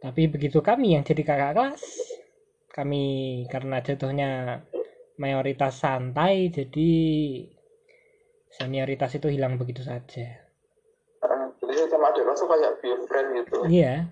Tapi 0.00 0.28
begitu 0.28 0.60
kami 0.60 0.96
yang 0.96 1.04
jadi 1.04 1.22
kakak 1.24 1.52
kelas, 1.56 1.82
kami 2.72 3.04
karena 3.52 3.84
jatuhnya 3.84 4.30
mayoritas 5.20 5.76
santai, 5.80 6.48
jadi 6.48 6.92
senioritas 8.50 9.14
itu 9.14 9.28
hilang 9.30 9.56
begitu 9.56 9.82
saja. 9.82 10.26
eh, 11.20 11.42
jadi 11.60 11.86
sama 11.86 12.10
adik 12.10 12.24
kelas 12.24 12.42
kayak 12.42 12.72
be 12.80 12.88
friend 13.06 13.28
gitu. 13.38 13.56
Iya, 13.68 14.08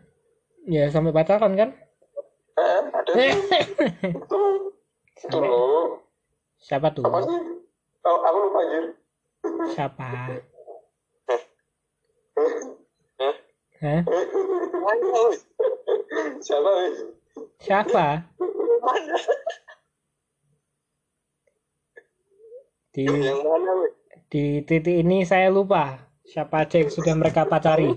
ya 0.69 0.85
sampai 0.89 1.11
pacaran 1.11 1.57
kan? 1.57 1.71
Eh, 2.59 2.81
ada. 2.91 3.11
Itu, 4.19 4.43
itu. 5.19 5.39
Siapa 6.59 6.95
tuh? 6.95 7.03
Apa 7.03 7.19
sih? 7.27 7.39
Oh, 8.07 8.19
aku 8.23 8.37
lupa 8.39 8.59
anjir. 8.63 8.85
Siapa? 9.75 10.11
Hah? 11.27 11.43
Hah? 13.83 14.01
Mana? 14.79 15.19
wis? 15.31 15.43
Siapa 16.39 16.71
wis? 16.83 16.99
Siapa? 17.59 18.07
Di 22.95 23.03
Yang 23.07 23.41
mana? 23.43 23.73
Di 24.29 24.61
titik 24.61 25.01
ini 25.01 25.25
saya 25.25 25.49
lupa 25.49 26.05
siapa 26.29 26.69
aja 26.69 26.85
yang 26.85 26.93
sudah 26.93 27.17
mereka 27.17 27.49
pacari. 27.49 27.97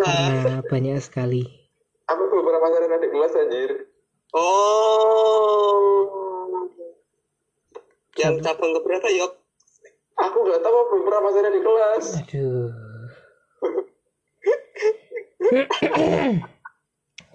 Karena 0.00 0.64
banyak 0.64 0.96
sekali. 1.04 1.44
Aku 2.08 2.22
belum 2.32 2.44
pernah 2.48 2.60
pacaran 2.64 2.96
adik 2.96 3.10
kelas 3.12 3.36
anjir. 3.36 3.70
Oh. 4.32 6.08
Yang 8.16 8.40
cabang 8.40 8.72
keberapa, 8.72 9.08
Yok? 9.12 9.32
Aku 10.14 10.36
gak 10.48 10.62
tahu 10.64 10.76
aku 10.80 10.88
belum 10.96 11.04
pernah 11.04 11.22
pacaran 11.28 11.52
di 11.52 11.62
kelas. 11.62 12.04
Aduh. 12.24 12.72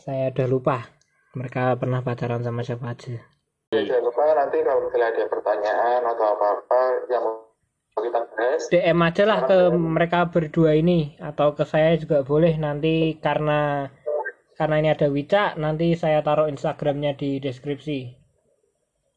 saya 0.04 0.34
udah 0.34 0.48
lupa 0.50 0.90
mereka 1.38 1.78
pernah 1.78 2.02
pacaran 2.02 2.42
sama 2.42 2.66
siapa 2.66 2.90
aja. 2.90 3.22
Ya, 3.70 3.86
jangan 3.86 4.10
lupa 4.10 4.34
nanti 4.34 4.58
kalau 4.66 4.82
misalnya 4.90 5.14
ada 5.14 5.24
pertanyaan 5.30 6.02
atau 6.02 6.26
apa-apa 6.34 7.06
yang 7.14 7.22
mau 7.22 7.49
kita 8.04 8.22
bahas, 8.36 8.62
DM 8.72 9.00
aja 9.04 9.24
lah 9.24 9.40
ke 9.48 9.58
mereka 9.74 10.28
berdua 10.28 10.76
ini 10.76 11.16
atau 11.20 11.56
ke 11.56 11.64
saya 11.64 11.96
juga 11.96 12.24
boleh. 12.24 12.56
Nanti 12.60 13.18
karena 13.20 13.88
karena 14.60 14.76
ini 14.84 14.90
ada 14.92 15.08
Wicca 15.08 15.56
nanti 15.56 15.96
saya 15.96 16.20
taruh 16.20 16.52
Instagramnya 16.52 17.16
di 17.16 17.40
deskripsi. 17.40 18.12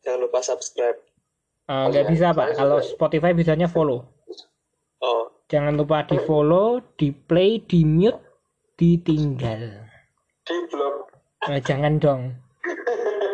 Jangan 0.06 0.20
lupa 0.26 0.38
subscribe. 0.42 0.98
Eh, 1.66 1.84
nggak 1.90 2.06
bisa 2.10 2.30
pak. 2.34 2.58
Kalau 2.58 2.78
Spotify 2.82 3.34
bisanya 3.34 3.66
follow. 3.66 4.06
Oh, 5.02 5.34
jangan 5.50 5.74
lupa 5.74 6.06
di 6.06 6.18
follow 6.22 6.78
di 6.94 7.10
play 7.10 7.58
di 7.58 7.82
mute 7.82 8.22
ditinggal. 8.78 9.82
Di 10.46 10.56
blog 10.70 11.10
Eh, 11.42 11.58
jangan 11.58 11.98
dong. 11.98 12.38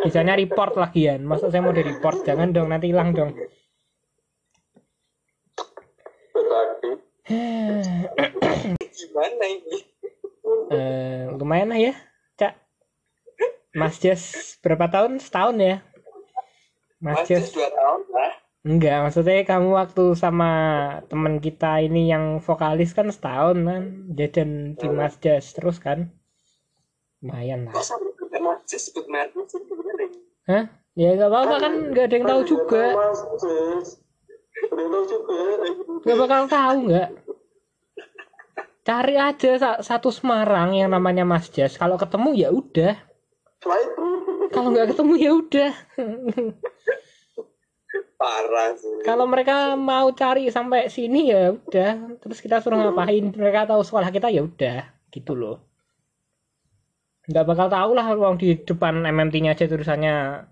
Bisanya 0.01 0.33
report 0.33 0.81
lagian 0.81 1.29
masa 1.29 1.53
saya 1.53 1.61
mau 1.61 1.77
di 1.77 1.85
report. 1.85 2.25
Jangan 2.25 2.57
dong 2.57 2.73
nanti 2.73 2.89
hilang 2.89 3.13
dong 3.13 3.37
gimana 8.99 9.45
ini? 9.47 9.77
Eh, 10.73 11.29
lumayan 11.37 11.69
lah 11.73 11.81
ya 11.81 11.95
cak 12.41 12.57
Mas 13.77 14.01
Jas 14.01 14.57
berapa 14.64 14.88
tahun 14.88 15.21
setahun 15.21 15.57
ya 15.61 15.77
Mas 16.99 17.29
Jas 17.29 17.53
dua 17.53 17.69
tahun 17.69 18.01
lah. 18.11 18.33
enggak 18.64 18.97
maksudnya 19.05 19.45
kamu 19.45 19.69
waktu 19.77 20.05
sama 20.17 20.51
teman 21.07 21.38
kita 21.38 21.85
ini 21.85 22.11
yang 22.11 22.41
vokalis 22.41 22.97
kan 22.97 23.12
setahun 23.12 23.61
kan 23.61 23.83
jajan 24.17 24.75
di 24.75 24.87
Mas 24.88 25.21
Jas 25.21 25.53
terus 25.53 25.79
kan 25.79 26.09
lumayan 27.21 27.69
lah 27.69 27.77
Kok 27.77 27.85
sampai 27.85 28.09
sebenarnya? 29.64 30.09
Hah? 30.49 30.64
Ya 30.99 31.14
nggak 31.14 31.31
apa-apa 31.31 31.57
kan 31.62 31.73
nggak 31.93 32.05
ada 32.11 32.14
yang 32.19 32.27
tahu 32.27 32.43
juga. 32.45 32.85
Mas, 32.93 33.21
Sis. 33.41 33.88
Udah 34.66 34.87
tahu 34.90 35.05
juga. 35.07 35.35
Nggak 36.05 36.18
bakal 36.18 36.42
tahu 36.49 36.77
nggak. 36.90 37.11
cari 38.88 39.21
aja 39.21 39.51
sa- 39.61 39.81
satu 39.85 40.09
Semarang 40.09 40.73
yang 40.73 40.88
namanya 40.88 41.21
Mas 41.21 41.53
Jas. 41.53 41.77
Kalau 41.77 42.01
ketemu 42.01 42.33
ya 42.33 42.49
udah. 42.49 42.97
Kalau 44.49 44.68
nggak 44.73 44.97
ketemu 44.97 45.12
ya 45.21 45.31
udah. 45.37 45.73
Parah 48.18 48.73
sih. 48.75 49.05
Kalau 49.05 49.29
mereka 49.29 49.77
mau 49.77 50.09
cari 50.11 50.49
sampai 50.49 50.88
sini 50.88 51.29
ya 51.29 51.53
udah. 51.53 52.16
Terus 52.18 52.40
kita 52.40 52.64
suruh 52.64 52.81
ngapain? 52.81 53.29
Mereka 53.29 53.68
tahu 53.68 53.85
sekolah 53.85 54.09
kita 54.09 54.33
ya 54.33 54.40
udah. 54.42 54.88
Gitu 55.12 55.37
loh. 55.37 55.62
Nggak 57.29 57.44
bakal 57.44 57.68
tahu 57.68 57.90
lah 57.92 58.09
uang 58.16 58.40
di 58.40 58.57
depan 58.57 59.05
MMT-nya 59.05 59.53
aja 59.53 59.68
tulisannya 59.68 60.49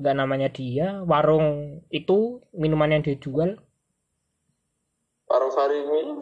nggak 0.00 0.16
namanya 0.16 0.48
dia 0.48 1.04
warung 1.04 1.84
itu 1.92 2.40
minuman 2.56 2.96
yang 2.96 3.04
dia 3.04 3.20
jual. 3.20 3.60
Warung 5.28 5.52
Sarimi 5.52 6.00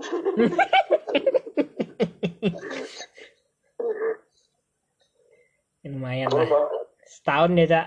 lumayan 5.89 6.29
lah. 6.29 6.45
Setahun 7.07 7.57
ya 7.57 7.67
cak? 7.71 7.87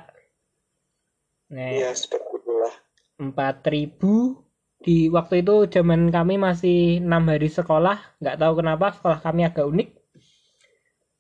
Nah 1.54 1.94
seperti 1.94 2.34
itulah 2.40 2.74
empat 3.20 3.68
ribu. 3.68 4.40
Di 4.82 5.14
waktu 5.14 5.46
itu 5.46 5.70
zaman 5.70 6.10
kami 6.10 6.42
masih 6.42 7.06
enam 7.06 7.30
hari 7.30 7.54
sekolah. 7.54 8.18
Nggak 8.18 8.40
tahu 8.42 8.54
kenapa 8.64 8.98
sekolah 8.98 9.20
kami 9.22 9.46
agak 9.46 9.70
unik. 9.70 9.90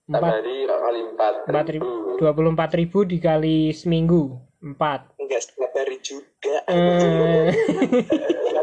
Empat 0.09 0.17
empat 0.17 0.33
hari 0.33 0.65
kali 0.65 0.99
empat 1.13 1.33
empat 1.45 1.67
ribu 1.71 1.87
dua 2.17 2.33
puluh 2.33 2.49
empat 2.51 2.73
ribu 2.73 3.05
dikali 3.05 3.69
seminggu 3.71 4.50
empat. 4.61 5.17
Enggak 5.17 5.41
setiap 5.41 5.73
hari 5.73 5.97
juga. 6.05 6.61
Eh, 6.69 7.49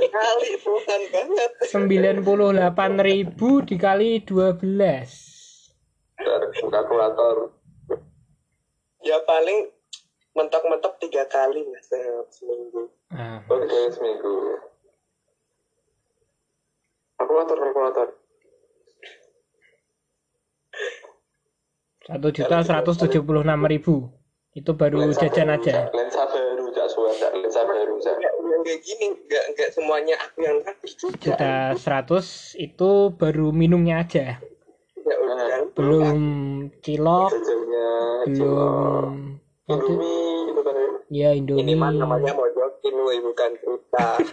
kali 0.08 0.50
bukan 0.62 1.00
banget. 1.10 1.50
Sembilan 1.66 2.22
puluh 2.22 2.54
delapan 2.54 3.02
ribu 3.02 3.66
dikali 3.66 4.22
dua 4.22 4.54
belas. 4.54 5.10
Kalkulator. 6.70 7.50
Ya 9.02 9.18
paling 9.26 9.70
mentok-mentok 10.34 11.02
tiga 11.02 11.26
kali 11.26 11.66
mas 11.66 11.90
seminggu. 12.30 12.90
Ah, 13.10 13.42
baru 13.46 13.66
kali 13.66 13.90
seminggu. 13.90 14.34
Kalkulator 17.18 17.56
kalkulator. 17.58 18.08
Satu 22.06 22.28
juta 22.32 22.56
seratus 22.64 22.96
tujuh 23.02 23.22
puluh 23.26 23.42
enam 23.44 23.66
ribu 23.68 24.08
itu 24.58 24.74
baru 24.74 25.14
jajan 25.14 25.54
aja. 25.54 25.86
Lensa 25.94 26.26
baru 26.26 26.66
cak 26.74 26.90
suara 26.90 27.14
cak 27.14 27.30
lensa 27.38 27.62
baru 27.62 27.94
cak. 28.02 28.18
enggak 28.18 28.34
enggak 28.42 28.78
gini 28.82 29.14
enggak 29.14 29.54
enggak 29.54 29.70
semuanya 29.70 30.18
aku 30.18 30.42
yang 30.42 30.58
kasih 30.66 30.98
juga. 30.98 31.14
Juta 31.22 31.78
seratus 31.78 32.58
itu 32.58 33.14
baru 33.14 33.54
minumnya 33.54 34.02
aja. 34.02 34.42
Ya 35.06 35.14
udah. 35.14 35.70
Belum 35.78 36.18
cilok 36.82 37.30
jajannya 37.30 37.86
belum 38.34 39.38
waktu 39.70 39.94
Indomie 39.94 40.50
itu 40.50 40.60
kan 40.66 40.74
ya? 40.74 40.90
Ini 41.08 41.38
Indomie. 41.38 41.78
Mah 41.78 41.94
namanya 41.94 42.34
mojokin 42.34 42.94
woi 42.98 43.22
bukan 43.22 43.54
kita 43.62 44.18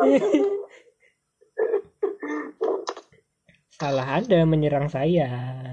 Salah 3.80 4.20
Anda 4.20 4.44
menyerang 4.44 4.92
saya. 4.92 5.28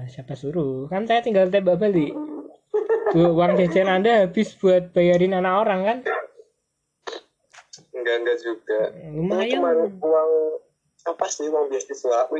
Siapa 0.08 0.32
suruh? 0.32 0.88
Kan 0.88 1.04
saya 1.04 1.20
tinggal 1.20 1.52
tembak 1.52 1.76
balik. 1.76 2.16
Tuh, 3.12 3.36
uang 3.36 3.60
jajan 3.60 3.88
Anda 3.88 4.24
habis 4.24 4.56
buat 4.56 4.96
bayarin 4.96 5.36
anak 5.36 5.54
orang 5.60 5.80
kan? 5.84 5.98
enggak 7.98 8.16
enggak 8.24 8.38
juga 8.40 8.80
Lumayan. 9.12 9.52
cuma 9.52 9.70
uang 10.00 10.30
apa 11.04 11.26
sih 11.28 11.44
uang 11.52 11.68
beasiswa 11.68 12.30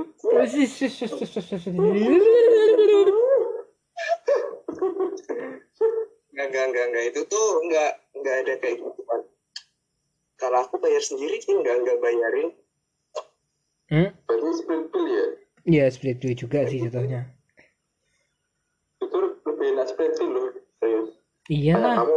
enggak 6.33 6.47
enggak 6.49 6.65
enggak 6.71 6.85
enggak 6.89 7.05
itu 7.11 7.21
tuh 7.27 7.49
enggak 7.67 7.91
enggak 8.15 8.35
ada 8.45 8.53
kayak 8.63 8.77
gitu 8.81 9.01
kan 9.05 9.21
kalau 10.39 10.59
aku 10.63 10.79
bayar 10.79 11.03
sendiri 11.03 11.37
sih 11.43 11.55
enggak 11.55 11.77
enggak 11.85 11.99
bayarin 12.01 12.51
Hmm? 13.89 14.13
split 14.53 14.93
bill 14.93 15.07
ya 15.09 15.27
Iya, 15.69 15.85
split 15.93 16.17
bill 16.25 16.33
juga 16.33 16.65
sih 16.65 16.81
jatuhnya. 16.81 17.29
itu 18.99 19.19
lebih 19.45 19.67
enak 19.77 19.87
split 19.93 20.17
bill 20.17 20.31
loh. 20.33 20.47
Serius. 20.81 21.09
Iya. 21.53 21.73
Kayak 21.77 21.85
lah. 21.85 21.97
kamu 22.01 22.17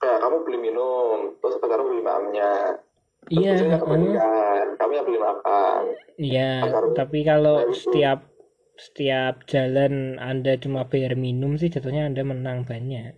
kayak 0.00 0.18
kamu 0.26 0.36
beli 0.42 0.58
minum 0.58 1.18
terus 1.38 1.54
sekarang 1.62 1.86
beli 1.86 2.02
makamnya 2.02 2.52
Iya, 3.30 3.78
kamu 4.74 4.92
yang 4.96 5.06
beli 5.06 5.20
makan. 5.22 5.82
Iya, 6.18 6.52
tapi 6.98 7.22
kalau 7.22 7.62
setiap 7.70 8.26
setiap 8.74 9.46
jalan 9.46 10.18
Anda 10.18 10.58
cuma 10.58 10.88
bayar 10.90 11.14
minum 11.14 11.54
sih 11.54 11.70
jatuhnya 11.70 12.10
Anda 12.10 12.26
menang 12.26 12.66
banyak. 12.66 13.14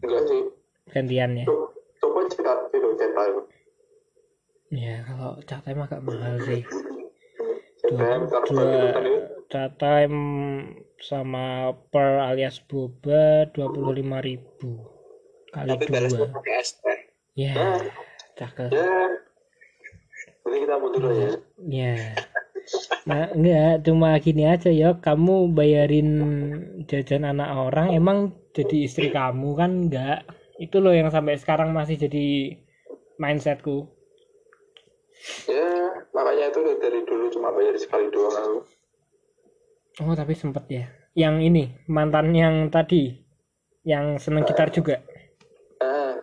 Enggak 0.00 0.22
sih. 0.30 0.42
Gantiannya. 0.88 1.44
Co- 1.44 1.74
coba 2.00 2.20
cek 2.32 2.48
itu 2.72 2.88
cek 2.96 3.10
Ya, 4.72 5.04
kalau 5.04 5.36
cat 5.44 5.60
time 5.68 5.84
agak 5.84 6.00
mahal 6.00 6.40
sih. 6.40 6.64
Dua, 7.86 8.10
dua 8.50 9.66
time 9.78 10.18
sama 10.98 11.70
per 11.92 12.18
alias 12.18 12.58
boba 12.66 13.46
25.000 13.54 14.74
kali 15.54 15.70
tapi 15.70 15.84
dua. 15.86 16.26
pakai 16.34 16.62
Ya, 17.36 17.78
cakep. 18.34 18.70
ya 18.72 18.92
jadi 20.46 20.56
kita 20.62 20.74
mundur 20.78 21.02
aja 21.10 21.28
Ya. 21.66 22.14
Nah, 23.06 23.30
enggak, 23.30 23.86
cuma 23.86 24.18
gini 24.18 24.42
aja 24.46 24.70
ya, 24.70 24.98
kamu 24.98 25.54
bayarin 25.54 26.08
jajan 26.90 27.22
anak 27.22 27.54
orang 27.54 27.94
emang 27.94 28.34
jadi 28.50 28.86
istri 28.86 29.14
kamu 29.14 29.54
kan 29.54 29.70
enggak. 29.86 30.26
Itu 30.58 30.82
loh 30.82 30.90
yang 30.90 31.10
sampai 31.14 31.38
sekarang 31.38 31.70
masih 31.70 31.98
jadi 31.98 32.58
mindsetku. 33.18 33.95
Ya 35.46 35.70
makanya 36.10 36.50
itu 36.50 36.60
dari 36.78 37.00
dulu 37.02 37.24
cuma 37.30 37.50
bayar 37.52 37.74
sekali 37.78 38.08
doang 38.10 38.36
aku 38.36 38.58
Oh, 39.96 40.12
tapi 40.12 40.36
sempet 40.36 40.68
ya. 40.68 40.84
Yang 41.16 41.34
ini, 41.48 41.64
mantan 41.88 42.36
yang 42.36 42.68
tadi 42.68 43.16
yang 43.80 44.20
seneng 44.20 44.44
gitar 44.44 44.68
juga. 44.68 45.00
ah 45.80 46.20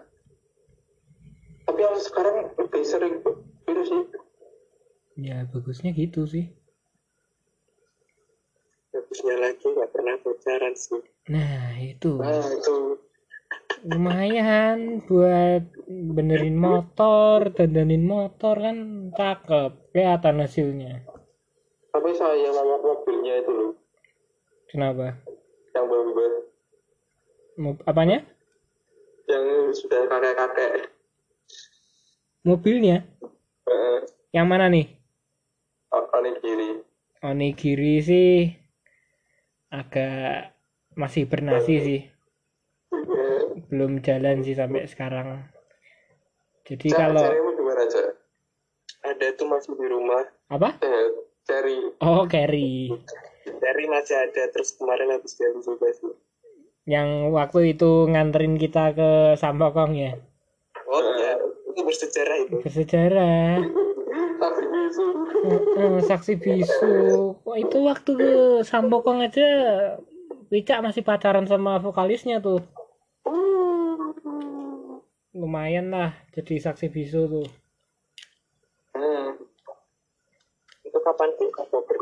tapi 1.65 1.79
yang 1.81 1.97
sekarang 1.97 2.53
lebih 2.53 2.83
sering 2.85 3.17
itu 3.65 3.81
sih 3.81 4.01
Ya, 5.13 5.45
bagusnya 5.49 5.89
gitu 5.93 6.25
sih. 6.29 6.53
bagusnya 8.93 9.41
lagi 9.41 9.65
nggak 9.65 9.89
pernah 9.89 10.15
pacaran 10.21 10.73
sih 10.77 11.01
Nah, 11.33 11.73
itu. 11.81 12.13
nah 12.21 12.45
itu 12.53 12.75
lumayan 13.83 15.03
buat 15.03 15.67
benerin 15.87 16.55
motor 16.55 17.51
dandanin 17.51 18.07
motor 18.07 18.55
kan 18.55 18.77
cakep 19.11 19.71
kelihatan 19.91 20.39
hasilnya. 20.39 21.03
Tapi 21.91 22.09
saya 22.15 22.49
mau 22.55 22.79
mobilnya 22.79 23.43
itu 23.43 23.51
loh. 23.51 23.71
Kenapa? 24.71 25.19
Yang 25.75 25.85
bumper 25.91 26.31
Mo- 27.59 27.83
apanya? 27.85 28.25
Yang 29.29 29.45
sudah 29.85 30.09
kakek-kakek. 30.09 30.89
Mobilnya? 32.41 33.05
Eh, 33.69 33.99
yang 34.33 34.49
mana 34.49 34.71
nih? 34.71 34.89
Onigiri. 35.93 36.81
Onigiri 37.21 37.95
sih. 38.01 38.37
Agak 39.69 40.57
masih 40.97 41.29
bernasi 41.29 41.75
sih. 41.83 42.01
Eh, 42.09 42.12
belum 43.73 44.05
jalan 44.05 44.45
sih 44.45 44.53
sampai 44.53 44.85
sekarang. 44.85 45.49
Jadi 46.69 46.93
Ca- 46.93 47.09
kalau 47.09 47.25
carimu 47.25 47.51
di 47.57 47.63
mana 47.65 47.81
aja. 47.89 48.03
Ada 49.03 49.27
tuh 49.33 49.49
masih 49.49 49.73
di 49.73 49.87
rumah. 49.89 50.23
Apa? 50.53 50.77
Eh, 50.85 51.05
cari. 51.49 51.77
Oh 52.05 52.29
carry 52.29 52.93
dari 53.63 53.85
masih 53.87 54.15
ada 54.15 54.43
terus 54.51 54.75
kemarin 54.75 55.11
habis 55.11 55.35
ganti 55.35 55.59
juga 55.63 55.87
sih. 55.91 56.13
Yang 56.83 57.31
waktu 57.31 57.59
itu 57.75 58.11
nganterin 58.11 58.59
kita 58.59 58.91
ke 58.91 59.09
Sampokong 59.39 59.95
ya? 59.95 60.11
Oh 60.87 60.99
ya 61.15 61.39
itu 61.71 61.81
bersejarah 61.83 62.37
itu. 62.43 62.55
Bersejarah. 62.59 63.63
Tapi 64.39 64.63
bisu. 64.67 65.05
Saksi 66.03 66.33
bisu. 66.35 66.95
Wah, 67.47 67.57
itu 67.59 67.77
waktu 67.87 68.11
ke 68.19 68.33
Sampokong 68.67 69.23
aja 69.23 69.47
Wicak 70.51 70.85
masih 70.85 71.01
pacaran 71.01 71.49
sama 71.49 71.81
vokalisnya 71.81 72.37
tuh 72.43 72.61
lumayan 75.33 75.89
lah 75.89 76.13
jadi 76.31 76.61
saksi 76.61 76.93
bisu 76.93 77.21
tuh. 77.29 77.47
Hmm. 78.93 79.35
itu 80.85 80.99
kapan 81.01 81.29
sih? 81.41 81.49
Oktober. 81.49 81.95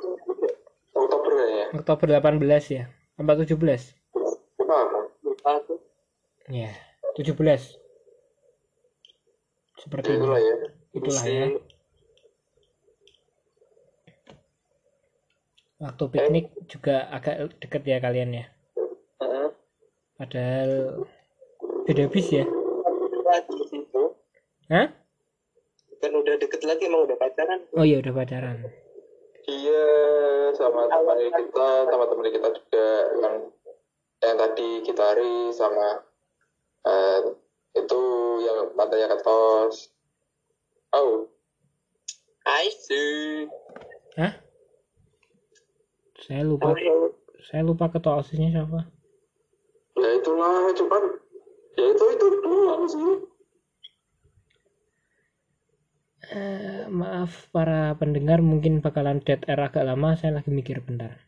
Oktober 0.91 1.32
ya? 1.47 1.65
Oktober 1.71 2.07
18 2.11 2.75
ya? 2.75 2.84
Apa 3.15 3.39
17 3.39 4.01
lupa 5.21 5.57
tuh 5.65 5.79
ya 6.47 6.71
17 7.17 7.36
seperti 9.82 10.09
itulah 10.13 10.38
ya. 10.38 10.55
Itulah 10.93 11.25
ya. 11.25 11.45
Waktu 15.82 16.03
piknik 16.13 16.45
eh. 16.53 16.65
juga 16.69 17.09
agak 17.09 17.57
deket 17.57 17.82
ya 17.89 17.97
kalian 17.97 18.38
ya? 18.38 18.45
Padahal 20.21 21.01
beda 21.89 22.05
bis 22.13 22.29
ya? 22.29 22.45
Lagi 23.32 23.51
di 23.55 23.65
situ. 23.71 24.03
Hah? 24.67 25.01
kan 26.01 26.11
udah 26.17 26.34
deket 26.41 26.65
lagi 26.65 26.89
emang 26.89 27.05
udah 27.05 27.17
pacaran. 27.21 27.61
Oh 27.77 27.86
iya 27.86 28.01
udah 28.01 28.09
pacaran. 28.09 28.57
Iya, 29.45 29.86
sama 30.57 30.89
teman 30.89 31.17
kita, 31.29 31.69
sama 31.89 32.05
teman 32.09 32.27
kita 32.29 32.47
juga 32.57 32.88
yang 33.21 33.36
yang 34.21 34.36
tadi 34.38 34.69
gitaris 34.86 35.53
sama 35.57 36.01
eh, 36.86 37.19
itu 37.77 38.01
yang 38.41 38.73
pantainya 38.73 39.13
ketos. 39.13 39.93
Oh, 40.91 41.29
I 42.43 42.67
see 42.73 43.47
Hah? 44.19 44.36
saya 46.19 46.43
lupa. 46.43 46.75
Saya 47.41 47.65
lupa 47.65 47.89
ketua 47.89 48.21
osisnya 48.21 48.53
siapa. 48.53 48.86
Ya 49.97 50.09
itulah, 50.19 50.69
cuman 50.77 51.03
ya 51.80 51.86
itu 51.91 52.05
itu 52.15 52.26
doang 52.43 52.84
sih. 52.88 53.32
Eh, 56.32 56.88
maaf 56.88 57.51
para 57.51 57.91
pendengar 57.99 58.39
mungkin 58.39 58.80
bakalan 58.80 59.19
dead 59.19 59.43
air 59.51 59.59
agak 59.59 59.84
lama 59.84 60.15
saya 60.15 60.39
lagi 60.39 60.47
mikir 60.47 60.80
bentar 60.80 61.19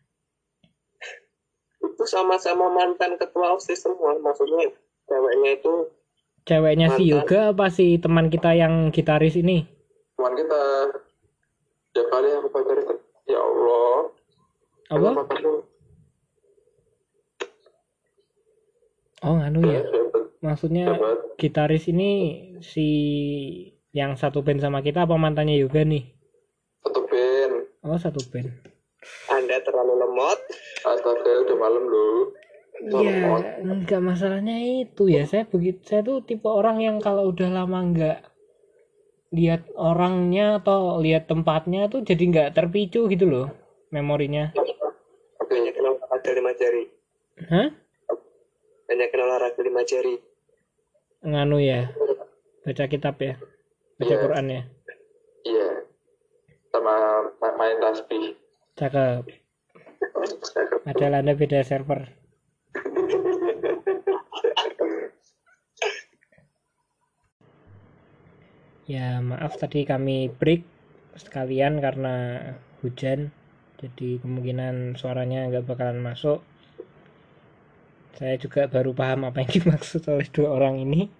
itu 1.84 2.04
sama-sama 2.08 2.72
mantan 2.72 3.20
ketua 3.20 3.52
osis 3.52 3.84
semua 3.84 4.16
maksudnya 4.16 4.72
ceweknya 5.04 5.50
itu 5.60 5.92
ceweknya 6.48 6.88
si 6.96 7.04
Mantan. 7.04 7.12
Yoga 7.12 7.40
apa 7.52 7.66
si 7.68 8.00
teman 8.00 8.32
kita 8.32 8.56
yang 8.56 8.88
gitaris 8.92 9.36
ini 9.36 9.68
Cuman 10.16 10.32
kita 10.40 10.62
ya 11.94 12.04
kali 12.08 12.28
aku 12.40 12.48
pacaran 12.48 12.96
ya 13.28 13.40
Allah. 13.40 13.92
apa 14.88 15.08
oh 19.24 19.36
anu 19.36 19.60
ya 19.68 19.80
maksudnya 20.44 20.92
hebat. 20.92 21.18
gitaris 21.40 21.88
ini 21.88 22.10
si 22.60 22.88
yang 23.90 24.14
satu 24.14 24.44
band 24.44 24.60
sama 24.60 24.84
kita 24.84 25.02
apa 25.02 25.16
mantannya 25.16 25.56
Yoga 25.56 25.82
nih 25.82 26.04
Satu 26.84 27.00
band. 27.08 27.54
oh 27.82 27.96
satu 27.96 28.20
band 28.28 28.52
anda 29.28 29.56
terlalu 29.60 30.00
lemot 30.00 30.38
Astaga, 30.84 31.32
udah 31.48 31.56
malam 31.56 31.84
loh. 31.84 32.32
Iya, 32.84 33.40
enggak 33.60 34.00
masalahnya 34.00 34.56
itu 34.84 35.08
ya. 35.08 35.24
Saya 35.24 35.44
begitu, 35.44 35.80
saya 35.80 36.00
tuh 36.00 36.20
tipe 36.20 36.44
orang 36.44 36.80
yang 36.80 36.96
kalau 37.00 37.28
udah 37.28 37.48
lama 37.48 37.80
enggak 37.80 38.18
lihat 39.30 39.64
orangnya 39.74 40.60
atau 40.60 41.00
lihat 41.00 41.24
tempatnya 41.24 41.88
tuh 41.88 42.00
jadi 42.00 42.20
nggak 42.20 42.48
terpicu 42.52 43.08
gitu 43.08 43.24
loh 43.24 43.48
memorinya. 43.90 44.52
banyak 45.44 45.72
kenal 45.72 45.96
olahraga 45.96 46.30
lima 46.32 46.52
jari 46.54 46.84
Hah? 47.44 47.68
banyak 48.84 49.08
kenal 49.08 49.26
olahraga 49.28 49.60
lima 49.60 49.82
jari 49.84 50.14
Nganu 51.24 51.56
ya, 51.70 51.80
baca 52.64 52.84
kitab 52.92 53.16
ya, 53.16 53.34
baca 53.96 54.14
Iya. 54.14 54.22
Quran 54.22 54.46
ya. 54.56 54.62
Iya. 55.48 55.68
Sama 56.68 56.94
ma- 57.40 57.56
main 57.56 57.76
tasbih. 57.80 58.36
Cakep. 58.76 59.24
Padahal 60.84 61.14
anda 61.24 61.32
beda 61.32 61.60
server. 61.64 62.00
Ya 68.84 69.16
maaf 69.24 69.56
tadi 69.56 69.88
kami 69.88 70.28
break 70.28 70.60
sekalian 71.16 71.80
karena 71.80 72.14
hujan. 72.84 73.32
Jadi 73.80 74.20
kemungkinan 74.20 74.96
suaranya 75.00 75.48
nggak 75.48 75.64
bakalan 75.68 76.00
masuk. 76.04 76.44
Saya 78.14 78.38
juga 78.38 78.70
baru 78.70 78.94
paham 78.94 79.26
apa 79.26 79.42
yang 79.42 79.50
dimaksud 79.58 80.06
oleh 80.06 80.30
dua 80.30 80.54
orang 80.54 80.78
ini. 80.78 81.10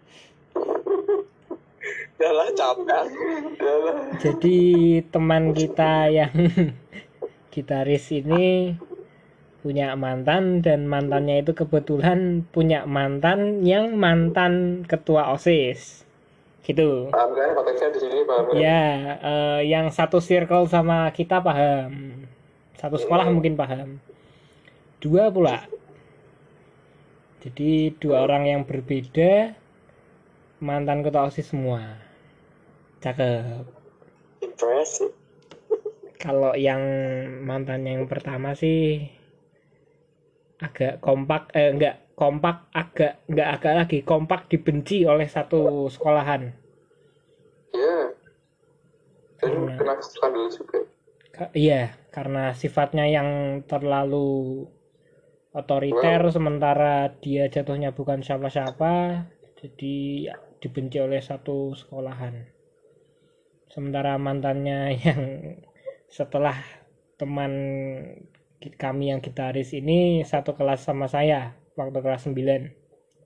Udah 2.15 2.49
capek 2.55 3.11
Jadi 4.23 4.59
teman 5.11 5.51
kita 5.51 6.09
yang 6.09 6.33
gitaris 7.53 8.15
ini 8.15 8.79
punya 9.65 9.97
mantan 9.99 10.63
dan 10.63 10.87
mantannya 10.87 11.43
itu 11.43 11.57
kebetulan 11.57 12.47
punya 12.55 12.87
mantan 12.87 13.67
yang 13.67 13.99
mantan 13.99 14.87
ketua 14.87 15.35
OSIS. 15.35 16.07
Gitu. 16.63 17.11
Paham 17.11 17.31
kan 17.37 17.53
konteksnya 17.59 17.89
di 17.93 18.01
sini 18.01 18.25
paham 18.25 18.45
kan? 18.49 18.55
Ya, 18.57 18.85
eh, 19.21 19.61
yang 19.69 19.91
satu 19.91 20.23
circle 20.23 20.71
sama 20.71 21.11
kita 21.11 21.43
paham. 21.43 22.25
Satu 22.79 22.97
sekolah 22.97 23.29
mungkin 23.35 23.59
paham. 23.59 24.01
Dua 25.03 25.29
pula. 25.29 25.67
Jadi 27.45 27.93
dua 28.01 28.25
orang 28.25 28.49
yang 28.49 28.63
berbeda 28.65 29.53
mantan 30.65 31.05
ketua 31.05 31.29
OSIS 31.29 31.53
semua. 31.53 32.01
Cakep. 33.05 33.69
impressive 34.41 35.13
Kalau 36.17 36.57
yang 36.57 36.81
mantan 37.45 37.85
yang 37.85 38.09
pertama 38.09 38.57
sih 38.57 39.13
agak 40.57 41.05
kompak 41.05 41.53
eh 41.53 41.69
enggak 41.69 42.01
kompak 42.17 42.65
agak 42.73 43.21
enggak 43.29 43.49
agak 43.61 43.75
lagi 43.77 43.99
kompak 44.01 44.49
dibenci 44.49 45.05
oleh 45.05 45.29
satu 45.29 45.93
sekolahan. 45.93 46.49
Iya. 47.77 48.17
Karena- 49.37 49.77
kena 49.77 50.49
juga. 50.49 50.79
Ka- 51.29 51.53
iya, 51.53 51.93
karena 52.09 52.57
sifatnya 52.57 53.05
yang 53.05 53.61
terlalu 53.69 54.65
otoriter 55.55 56.21
sementara 56.35 57.15
dia 57.23 57.47
jatuhnya 57.47 57.95
bukan 57.95 58.21
siapa-siapa, 58.27 59.25
jadi 59.55 59.95
ya, 60.29 60.35
dibenci 60.59 60.99
oleh 60.99 61.23
satu 61.23 61.73
sekolahan. 61.79 62.51
Sementara 63.71 64.19
mantannya 64.19 64.93
yang 65.07 65.23
setelah 66.11 66.59
teman 67.15 67.53
kami 68.75 69.15
yang 69.15 69.23
gitaris 69.23 69.71
ini 69.77 70.27
satu 70.27 70.59
kelas 70.59 70.83
sama 70.83 71.07
saya 71.07 71.55
waktu 71.79 71.99
kelas 72.03 72.27
9. 72.27 72.35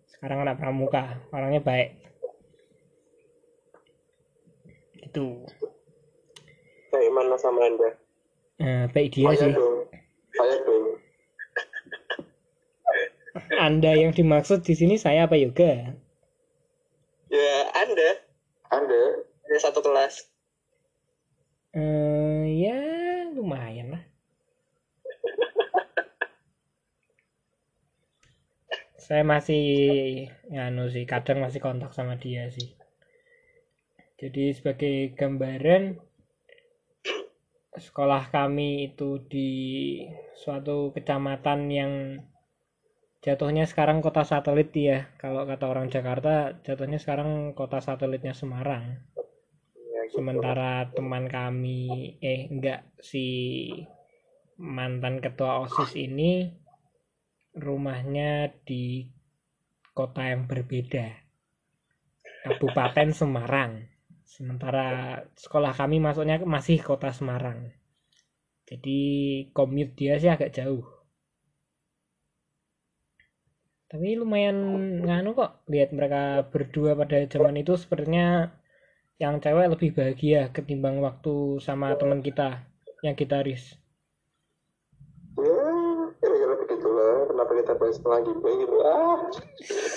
Sekarang 0.08 0.44
anak 0.44 0.60
pramuka, 0.60 1.24
orangnya 1.32 1.64
baik. 1.64 1.96
Gitu. 4.98 5.48
kayak 6.88 7.12
mana 7.12 7.36
sama 7.36 7.64
anda 7.64 7.96
Nah, 8.58 8.90
baik 8.90 9.14
dia 9.14 9.30
Saya 9.30 9.38
sih. 9.38 9.52
dong. 9.54 9.86
Saya 10.34 10.56
dong. 10.66 10.84
Anda 13.58 13.94
yang 13.94 14.12
dimaksud 14.14 14.66
di 14.66 14.74
sini 14.74 14.98
saya 14.98 15.30
apa 15.30 15.38
yoga? 15.38 15.94
ya 17.28 17.68
anda 17.76 18.24
Anda 18.72 19.20
ada 19.44 19.56
satu 19.60 19.84
kelas 19.84 20.32
Eh, 21.76 22.64
ya 22.64 22.80
lumayan 23.36 23.92
lah. 23.92 24.00
Saya 29.04 29.20
masih 29.20 29.60
nganu 30.48 30.88
sih, 30.88 31.04
kadang 31.04 31.44
masih 31.44 31.60
kontak 31.60 31.92
sama 31.92 32.16
dia 32.16 32.48
sih. 32.48 32.72
Jadi 34.16 34.56
sebagai 34.56 35.12
gambaran 35.12 36.00
sekolah 37.76 38.32
kami 38.32 38.88
itu 38.90 39.20
di 39.28 39.50
suatu 40.34 40.90
kecamatan 40.96 41.68
yang 41.68 41.92
jatuhnya 43.28 43.68
sekarang 43.68 44.00
kota 44.00 44.24
satelit 44.24 44.72
ya. 44.72 45.12
Kalau 45.20 45.44
kata 45.44 45.68
orang 45.68 45.92
Jakarta, 45.92 46.56
jatuhnya 46.64 46.96
sekarang 46.96 47.52
kota 47.52 47.84
satelitnya 47.84 48.32
Semarang. 48.32 49.04
Ya, 49.76 50.08
gitu. 50.08 50.24
sementara 50.24 50.88
teman 50.96 51.28
kami 51.28 52.16
eh 52.24 52.48
enggak 52.48 52.88
si 52.96 53.26
mantan 54.56 55.20
ketua 55.20 55.68
OSIS 55.68 55.92
ini 56.00 56.48
rumahnya 57.52 58.48
di 58.64 59.04
kota 59.92 60.24
yang 60.24 60.48
berbeda. 60.48 61.12
Kabupaten 62.48 63.12
Semarang. 63.12 63.92
Sementara 64.24 65.20
sekolah 65.36 65.76
kami 65.76 66.00
masuknya 66.00 66.40
masih 66.48 66.80
kota 66.80 67.12
Semarang. 67.12 67.76
Jadi 68.64 69.00
commute 69.52 69.96
dia 69.96 70.16
sih 70.16 70.32
agak 70.32 70.52
jauh 70.52 70.97
tapi 73.88 74.20
lumayan 74.20 74.56
nganu 75.04 75.32
kok 75.32 75.64
lihat 75.72 75.96
mereka 75.96 76.44
berdua 76.52 76.92
pada 76.92 77.24
zaman 77.24 77.56
itu 77.56 77.72
sepertinya 77.80 78.52
yang 79.16 79.40
cewek 79.40 79.72
lebih 79.72 79.90
bahagia 79.96 80.52
ketimbang 80.52 81.00
waktu 81.00 81.58
sama 81.58 81.96
teman 81.98 82.22
kita 82.22 82.62
yang 83.02 83.18
gitaris. 83.18 83.74
ya 86.18 86.54
begitulah. 86.54 87.26
Kenapa 87.30 87.52
kita 87.58 87.72
bahas 87.78 87.98
lagi 88.02 88.32
gitu? 88.34 88.76
Ah. 88.82 89.18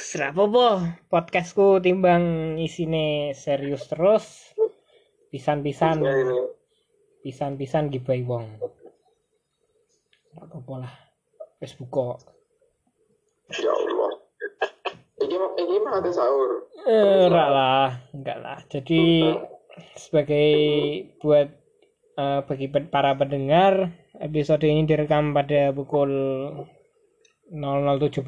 Serapopo 0.02 0.82
podcastku 1.10 1.82
timbang 1.84 2.58
isine 2.58 3.36
serius 3.38 3.86
terus. 3.90 4.26
Pisan-pisan. 5.30 6.02
Ya 6.02 6.16
pisan-pisan 7.22 7.94
gibai 7.94 8.26
wong. 8.26 8.58
apa 10.42 10.74
lah. 10.74 10.94
Wis 11.62 11.78
buka 11.78 12.18
Ya 13.60 13.72
Allah. 13.72 14.12
Iki 15.22 15.78
mah 15.84 15.94
ada 16.00 16.12
sahur. 16.12 16.72
Eh, 16.88 17.28
enggak 17.30 17.50
lah, 17.52 17.90
enggak 18.16 18.38
lah. 18.42 18.60
Jadi 18.72 19.28
sebagai 19.94 20.50
buat 21.22 21.48
eh, 22.18 22.40
bagi 22.48 22.68
para 22.72 23.14
pendengar, 23.14 23.92
episode 24.18 24.66
ini 24.66 24.88
direkam 24.88 25.36
pada 25.36 25.76
pukul 25.76 26.12
00.17. 27.52 28.24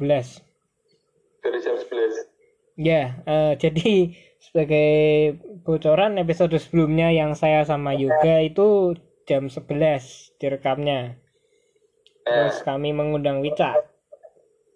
Dari 1.40 1.58
jam 1.60 1.74
11. 1.76 2.78
Ya, 2.78 3.22
eh, 3.24 3.52
jadi 3.62 4.14
sebagai 4.38 4.90
bocoran 5.64 6.20
episode 6.20 6.54
sebelumnya 6.60 7.08
yang 7.10 7.32
saya 7.32 7.64
sama 7.64 7.96
Yoga 7.96 8.44
itu 8.44 8.94
jam 9.24 9.48
11 9.48 10.36
direkamnya. 10.36 11.16
Terus 12.24 12.60
kami 12.64 12.92
mengundang 12.92 13.40
Wicca. 13.40 13.93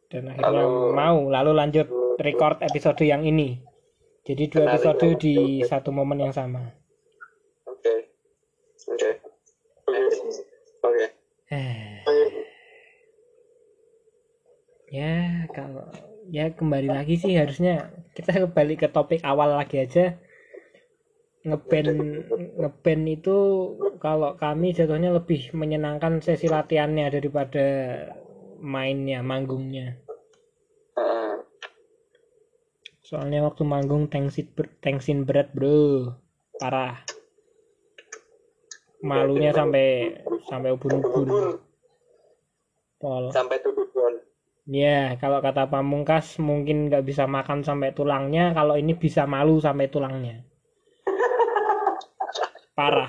Dan 0.08 0.32
akhirnya 0.32 0.64
Lalu- 0.64 0.92
mau 0.96 1.18
lalu 1.28 1.52
lanjut 1.52 1.88
record 2.16 2.64
episode 2.64 3.04
yang 3.04 3.22
ini. 3.28 3.60
Jadi 4.24 4.44
dua 4.48 4.76
episode 4.76 5.16
di 5.20 5.64
satu 5.64 5.88
momen 5.88 6.20
yang 6.20 6.34
sama. 6.36 6.68
Oke. 7.68 7.94
Oke. 8.88 9.10
Oke. 10.84 11.06
Eh, 11.48 12.04
ya 14.92 15.48
kalau 15.48 15.88
ya 16.28 16.52
kembali 16.52 16.92
lagi 16.92 17.16
sih 17.16 17.32
harusnya 17.36 17.88
kita 18.12 18.48
kembali 18.48 18.76
ke 18.76 18.88
topik 18.92 19.24
awal 19.24 19.56
lagi 19.56 19.80
aja 19.80 20.16
ngeband 21.44 22.28
ngeband 22.60 23.04
itu 23.08 23.36
kalau 23.96 24.36
kami 24.36 24.76
jatuhnya 24.76 25.08
lebih 25.08 25.48
menyenangkan 25.56 26.20
sesi 26.20 26.52
latihannya 26.52 27.08
daripada 27.08 27.64
mainnya 28.58 29.22
manggungnya 29.22 29.96
soalnya 33.00 33.40
waktu 33.48 33.62
manggung 33.64 34.10
tensin 34.12 34.52
ber- 34.52 34.76
tensin 34.84 35.24
berat 35.24 35.48
bro 35.56 36.12
parah 36.60 37.00
malunya 39.00 39.54
sampai 39.54 40.20
sampai 40.50 40.70
ubun-ubun 40.74 41.56
pol 42.98 43.30
Sampai 43.30 43.62
tujuan. 43.62 44.18
Ya, 44.68 45.16
kalau 45.16 45.40
kata 45.40 45.64
Pamungkas 45.70 46.36
mungkin 46.42 46.92
nggak 46.92 47.06
bisa 47.06 47.24
makan 47.24 47.64
sampai 47.64 47.96
tulangnya, 47.96 48.52
kalau 48.52 48.76
ini 48.76 48.92
bisa 48.92 49.24
malu 49.24 49.62
sampai 49.62 49.88
tulangnya. 49.88 50.44
Parah. 52.76 53.08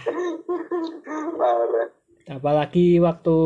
Parah. 1.36 1.88
Apalagi 2.30 3.02
waktu 3.04 3.38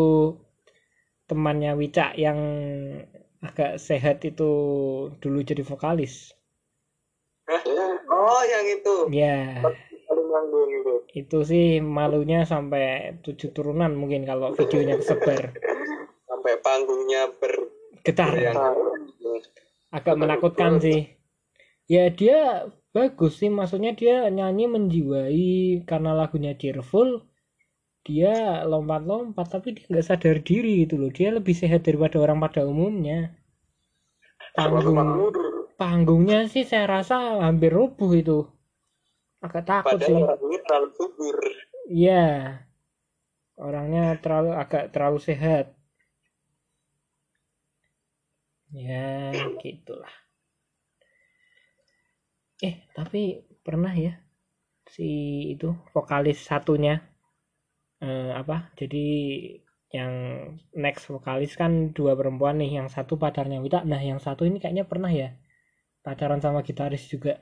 temannya 1.30 1.74
Wicak 1.80 2.16
yang 2.20 2.40
agak 3.44 3.80
sehat 3.80 4.24
itu 4.24 4.52
dulu 5.20 5.40
jadi 5.44 5.64
vokalis. 5.64 6.32
Oh, 8.08 8.42
yang 8.48 8.66
itu. 8.72 8.96
Ya, 9.12 9.60
manggung 10.34 10.70
itu. 11.14 11.40
sih 11.46 11.78
malunya 11.84 12.48
sampai 12.48 13.18
tujuh 13.22 13.54
turunan 13.54 13.94
mungkin 13.94 14.26
kalau 14.26 14.56
videonya 14.58 14.98
kesebar. 14.98 15.54
Sampai 16.34 16.58
panggungnya 16.66 17.30
ber 17.38 17.54
Getar. 18.04 18.36
yang 18.36 18.58
agak 19.94 20.18
menakutkan 20.18 20.82
sih 20.82 21.14
ya 21.86 22.10
dia 22.10 22.68
bagus 22.92 23.40
sih 23.40 23.54
maksudnya 23.54 23.94
dia 23.94 24.28
nyanyi 24.28 24.66
menjiwai 24.66 25.86
karena 25.86 26.12
lagunya 26.18 26.58
cheerful 26.58 27.22
dia 28.04 28.64
lompat-lompat 28.68 29.48
tapi 29.48 29.80
dia 29.80 29.86
nggak 29.88 30.06
sadar 30.06 30.38
diri 30.44 30.84
gitu 30.84 31.00
loh 31.00 31.12
dia 31.12 31.32
lebih 31.32 31.56
sehat 31.56 31.88
daripada 31.88 32.20
orang 32.20 32.40
pada 32.44 32.68
umumnya 32.68 33.32
panggung 34.54 35.00
panggungnya 35.80 36.46
sih 36.52 36.68
saya 36.68 37.00
rasa 37.00 37.40
hampir 37.42 37.72
rubuh 37.72 38.12
itu 38.14 38.44
agak 39.44 39.64
takut 39.68 40.00
sih 40.00 40.16
padahal 40.16 40.40
orangnya 40.40 40.60
terlalu 40.64 40.90
subur. 40.96 41.38
Iya. 41.92 42.26
Orangnya 43.60 44.04
terlalu 44.24 44.52
agak 44.56 44.84
terlalu 44.96 45.20
sehat. 45.20 45.76
Ya, 48.74 49.30
gitulah. 49.62 50.10
Eh, 52.64 52.88
tapi 52.96 53.44
pernah 53.62 53.92
ya 53.92 54.16
si 54.88 55.08
itu 55.56 55.76
vokalis 55.92 56.40
satunya 56.40 57.04
eh, 58.04 58.32
apa? 58.36 58.70
Jadi 58.76 59.08
yang 59.94 60.14
next 60.76 61.08
vokalis 61.08 61.54
kan 61.56 61.94
dua 61.96 62.14
perempuan 62.20 62.60
nih, 62.60 62.82
yang 62.82 62.88
satu 62.92 63.16
pacarnya 63.16 63.64
Wita. 63.64 63.86
Nah, 63.88 64.02
yang 64.02 64.20
satu 64.20 64.44
ini 64.44 64.60
kayaknya 64.60 64.84
pernah 64.84 65.10
ya 65.10 65.34
pacaran 66.04 66.44
sama 66.44 66.62
gitaris 66.68 67.08
juga. 67.08 67.40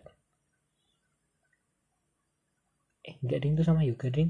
Eh, 3.01 3.18
enggak 3.26 3.41
ding 3.41 3.57
tuh 3.57 3.66
sama 3.66 3.82
Yoga 3.82 4.14
ding, 4.14 4.30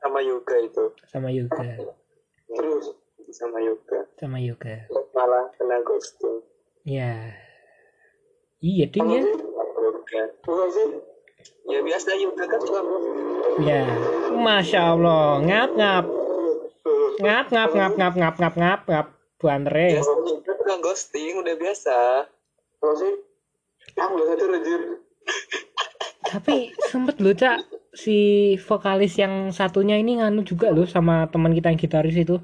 sama 0.00 0.18
yoga 0.24 0.56
itu 0.64 0.84
sama 1.08 1.28
Yoga, 1.28 1.76
Terus 2.48 2.84
sama 3.32 3.58
yoga 3.60 4.00
sama 4.16 4.38
Yoga. 4.40 4.88
malah 5.12 5.48
kena 5.56 5.80
ghosting 5.84 6.40
Ya. 6.82 7.32
Iya 8.60 8.84
ding 8.90 9.06
ya. 9.08 9.20
yoga 9.22 10.22
Masa 10.42 10.66
sih? 10.72 10.88
ya 11.68 11.78
biasa 11.84 12.10
yoga 12.18 12.44
kan 12.48 12.60
Ya. 13.60 13.84
Masya 14.32 14.96
Allah, 14.96 15.44
ngap 15.44 15.70
ngap. 15.76 16.04
Ngap 17.20 17.46
ngap 17.52 17.70
ngap 17.76 17.92
ngap 18.00 18.14
ngap 18.16 18.34
ngap 18.40 18.54
ngap 18.56 18.80
ngap. 18.88 19.06
Bu 19.36 19.50
Andre. 19.50 19.98
biasa 19.98 20.12
yoga 20.22 20.52
suka 20.54 20.74
ghosting 20.78 21.34
udah 21.42 21.54
biasa 21.58 21.96
Masa 22.78 22.94
sih? 23.02 23.14
Sadar 23.98 24.50
anjir. 24.54 24.80
Tapi 26.22 26.56
sempet 26.88 27.18
loh 27.18 27.34
cak 27.34 27.66
si 27.92 28.18
vokalis 28.56 29.18
yang 29.18 29.50
satunya 29.52 29.98
ini 29.98 30.22
nganu 30.22 30.46
juga 30.46 30.72
loh 30.72 30.86
sama 30.88 31.28
teman 31.28 31.52
kita 31.52 31.68
yang 31.74 31.80
gitaris 31.80 32.16
itu. 32.16 32.38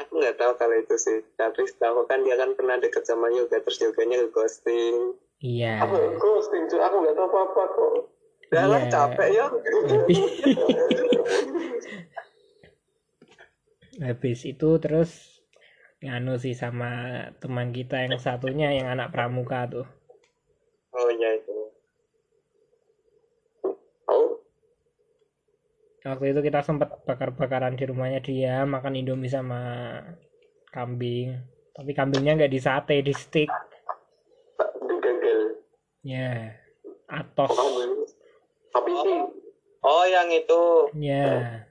aku 0.00 0.16
nggak 0.16 0.40
tahu 0.40 0.56
kalau 0.56 0.80
itu 0.80 0.96
sih 0.96 1.20
tapi 1.36 1.60
setahu 1.68 2.08
kan 2.08 2.24
dia 2.24 2.32
kan 2.32 2.56
pernah 2.56 2.80
deket 2.80 3.04
sama 3.04 3.28
yoga 3.36 3.60
terus 3.60 3.84
yoganya 3.84 4.16
ke 4.24 4.32
ghosting 4.32 5.12
Iya. 5.40 5.80
Aku 5.88 5.96
ghosting 6.20 6.68
cuy, 6.68 6.80
aku 6.84 6.96
nggak 7.00 7.16
tahu 7.16 7.26
apa-apa 7.32 7.62
kok. 7.72 7.92
Udah 8.50 8.64
lah 8.66 8.82
Iya. 8.82 8.90
capek 8.90 9.28
ya 9.30 9.46
Habis 14.00 14.40
itu 14.48 14.68
terus 14.82 15.10
nganu 16.00 16.40
sih 16.40 16.56
sama 16.56 16.90
teman 17.42 17.70
kita 17.76 18.00
yang 18.08 18.16
satunya 18.16 18.72
yang 18.72 18.88
anak 18.88 19.12
pramuka 19.12 19.68
tuh. 19.68 19.86
oh 20.90 21.10
ya 21.14 21.30
itu 21.36 21.54
Oh, 24.10 24.42
Waktu 26.02 26.34
itu 26.34 26.40
kita 26.42 26.66
sempat 26.66 27.06
bakar-bakaran 27.06 27.78
di 27.78 27.86
rumahnya 27.86 28.18
dia, 28.18 28.66
makan 28.66 28.98
indomie 28.98 29.30
sama 29.30 29.60
kambing. 30.74 31.38
Tapi 31.76 31.90
kambingnya 31.94 32.34
nggak 32.34 32.50
disate, 32.50 32.98
di 33.06 33.14
stick. 33.14 33.46
gagal. 34.98 35.62
Ya, 36.02 36.56
atos. 37.06 37.54
Kamu 37.54 37.99
tapi 38.70 38.90
sih 39.02 39.18
oh 39.80 40.04
yang 40.06 40.28
itu 40.30 40.62
Ya, 40.94 41.66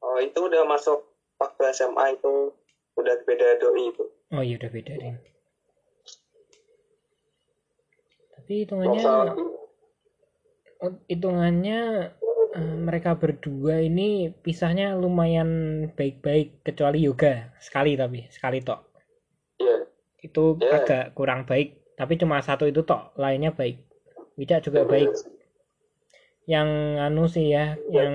oh 0.00 0.18
itu 0.18 0.38
udah 0.40 0.64
masuk 0.64 1.04
waktu 1.36 1.62
SMA 1.72 2.16
itu 2.16 2.52
udah 2.96 3.14
beda 3.24 3.60
doi 3.60 3.92
itu 3.92 4.04
oh 4.32 4.42
iya 4.44 4.54
udah 4.60 4.70
beda 4.70 4.92
deh. 4.96 5.14
Tapi 8.34 8.66
hitungannya, 8.66 8.98
usah 8.98 9.36
hitungannya 11.06 11.80
eh, 12.56 12.76
mereka 12.80 13.14
berdua 13.14 13.84
ini 13.84 14.32
pisahnya 14.32 14.96
lumayan 14.96 15.50
baik-baik 15.94 16.64
kecuali 16.64 17.04
yoga 17.04 17.52
sekali 17.60 17.94
tapi 17.94 18.26
sekali 18.32 18.64
tok. 18.64 18.80
Iya. 19.60 19.76
Itu 20.24 20.56
Ya. 20.58 20.82
agak 20.82 21.04
kurang 21.14 21.44
baik, 21.44 21.94
tapi 21.94 22.16
cuma 22.16 22.40
satu 22.40 22.64
itu 22.64 22.80
tok, 22.82 23.12
lainnya 23.20 23.52
baik. 23.52 23.80
Wida 24.40 24.58
juga 24.64 24.88
baik. 24.88 25.12
Yang 26.50 26.70
anu 26.98 27.30
sih 27.30 27.54
ya, 27.54 27.78
yang 27.94 28.14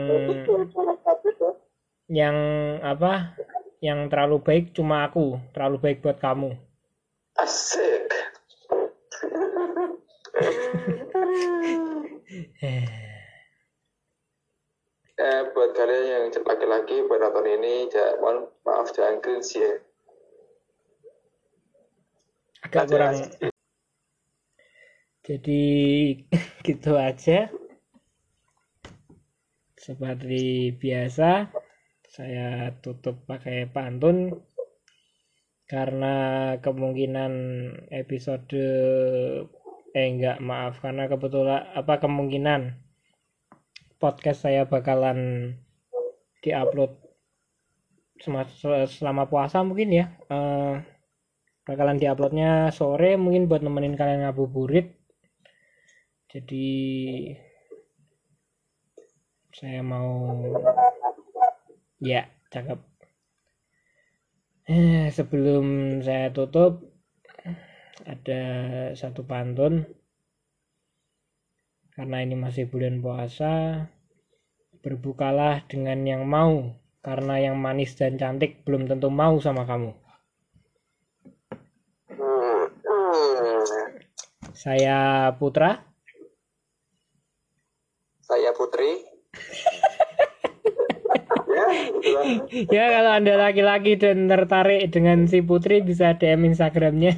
yang 2.12 2.38
apa? 2.84 3.32
Yang 3.80 4.12
terlalu 4.12 4.38
baik 4.44 4.66
cuma 4.76 5.08
aku, 5.08 5.40
terlalu 5.56 5.80
baik 5.80 6.04
buat 6.04 6.20
kamu. 6.20 6.52
Asik. 7.40 8.12
Eh, 15.16 15.42
buat 15.56 15.72
kalian 15.72 16.04
yang 16.12 16.44
laki-laki 16.44 17.08
buat 17.08 17.24
nonton 17.24 17.48
ini, 17.48 17.88
jangan, 17.88 18.20
mohon 18.20 18.38
maaf 18.68 18.92
jangan 18.92 19.24
cringe 19.24 19.56
ya. 19.56 19.80
Agak 22.68 22.92
kurang. 22.92 23.16
Jadi 25.24 25.64
gitu 26.68 26.92
aja. 27.00 27.48
Seperti 29.86 30.74
biasa, 30.74 31.46
saya 32.10 32.74
tutup 32.82 33.22
pakai 33.30 33.70
pantun 33.70 34.34
karena 35.70 36.16
kemungkinan 36.58 37.34
episode 37.94 38.50
eh 39.94 40.08
enggak 40.10 40.42
maaf 40.42 40.82
karena 40.82 41.06
kebetulan 41.06 41.70
apa 41.78 42.02
kemungkinan 42.02 42.82
podcast 44.02 44.50
saya 44.50 44.66
bakalan 44.66 45.54
diupload 46.42 46.98
selama 48.90 49.30
puasa 49.30 49.62
mungkin 49.62 50.02
ya. 50.02 50.06
Uh, 50.34 50.82
bakalan 51.62 52.02
diuploadnya 52.02 52.74
sore 52.74 53.22
mungkin 53.22 53.46
buat 53.46 53.62
nemenin 53.62 53.94
kalian 53.94 54.26
ngabuburit. 54.26 54.98
Jadi 56.34 56.74
saya 59.56 59.80
mau 59.80 60.36
ya 62.04 62.28
cakep. 62.52 62.76
Eh, 64.68 65.08
sebelum 65.16 66.00
saya 66.04 66.28
tutup 66.36 66.84
ada 68.04 68.44
satu 69.00 69.24
pantun. 69.24 69.88
Karena 71.96 72.20
ini 72.20 72.36
masih 72.36 72.68
bulan 72.68 73.00
puasa 73.00 73.88
berbukalah 74.84 75.64
dengan 75.72 76.04
yang 76.04 76.28
mau 76.28 76.76
karena 77.00 77.40
yang 77.40 77.56
manis 77.56 77.96
dan 77.96 78.20
cantik 78.20 78.68
belum 78.68 78.92
tentu 78.92 79.08
mau 79.08 79.40
sama 79.40 79.64
kamu. 79.64 79.96
Saya 84.52 85.32
Putra 85.40 85.96
saya 88.26 88.52
Putri 88.58 89.06
ya 92.76 92.84
kalau 92.94 93.12
anda 93.18 93.34
laki-laki 93.36 94.00
dan 94.00 94.30
tertarik 94.30 94.92
dengan 94.94 95.28
si 95.28 95.42
Putri 95.42 95.82
bisa 95.82 96.16
DM 96.16 96.54
Instagramnya. 96.54 97.16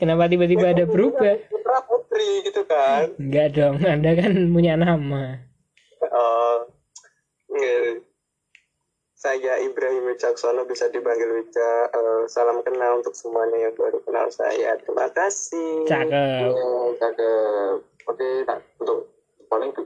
Kenapa 0.00 0.28
tiba-tiba 0.28 0.72
ada 0.72 0.84
berubah? 0.88 1.36
Putra 1.48 1.78
Putri 1.84 2.44
gitu 2.48 2.62
kan. 2.64 3.12
Enggak 3.20 3.48
dong 3.56 3.80
anda 3.84 4.10
kan 4.16 4.32
punya 4.52 4.74
nama. 4.76 5.44
Uh, 6.00 6.40
saya 9.20 9.60
Ibrahim 9.60 10.08
Wicaksono 10.08 10.64
bisa 10.64 10.88
dipanggil 10.88 11.28
Wica. 11.28 11.92
Uh, 11.92 12.24
salam 12.24 12.64
kenal 12.64 13.04
untuk 13.04 13.12
semuanya 13.12 13.68
yang 13.68 13.76
baru 13.76 14.00
kenal 14.00 14.32
saya. 14.32 14.80
Terima 14.80 15.12
kasih. 15.12 15.84
Cakep. 15.84 16.48
Oh, 16.48 16.96
cakep. 16.96 17.84
Oke 18.08 18.28
nah, 18.48 18.56
untuk 18.80 19.12
paling 19.52 19.76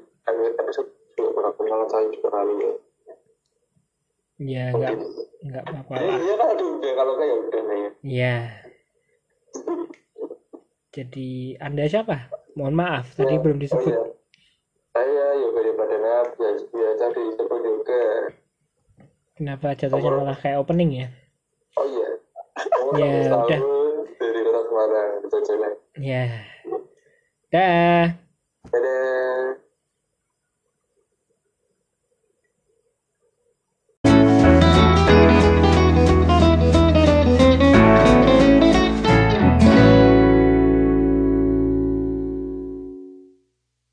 episode 0.55 0.87
pernah 1.15 1.53
kenal 1.55 1.81
saya 1.87 2.07
ya 2.11 2.73
ya 4.35 4.65
enggak 4.75 4.93
enggak 5.47 5.63
apa-apa. 5.63 5.93
Lah 5.95 6.19
iya 6.19 6.35
kan 6.35 6.49
aduh 6.59 6.69
udah 6.79 6.93
kalau 6.99 7.15
kayak 7.17 7.35
udah 7.39 7.63
ya 7.63 7.91
ya 8.03 8.37
jadi 10.95 11.31
anda 11.59 11.85
siapa? 11.87 12.31
Mohon 12.55 12.75
maaf 12.79 13.07
tadi 13.15 13.35
Ya, 13.35 13.43
belum 13.43 13.59
oh 13.59 13.63
disebut. 13.63 13.91
iya. 13.91 14.03
saya 14.95 15.27
Yoga 15.43 15.75
Padana 15.75 16.23
biasa, 16.39 16.65
biasa 16.71 17.05
disebut 17.11 17.61
juga. 17.67 18.03
Kenapa 19.35 19.75
jatuhnya 19.75 20.11
malah 20.15 20.39
kayak 20.39 20.63
opening 20.63 21.03
ya? 21.03 21.09
Oh 21.75 21.83
iya. 21.83 22.09
Oh, 22.79 22.95
Ya, 22.95 23.27
udah. 23.35 23.59
dari 24.15 24.41
kota 24.47 24.61
Semarang 24.71 25.11
bisa 25.27 25.39
jalan 25.43 25.73
ya. 25.99 26.25
Dah. 27.51 28.07
Dadah 28.71 29.64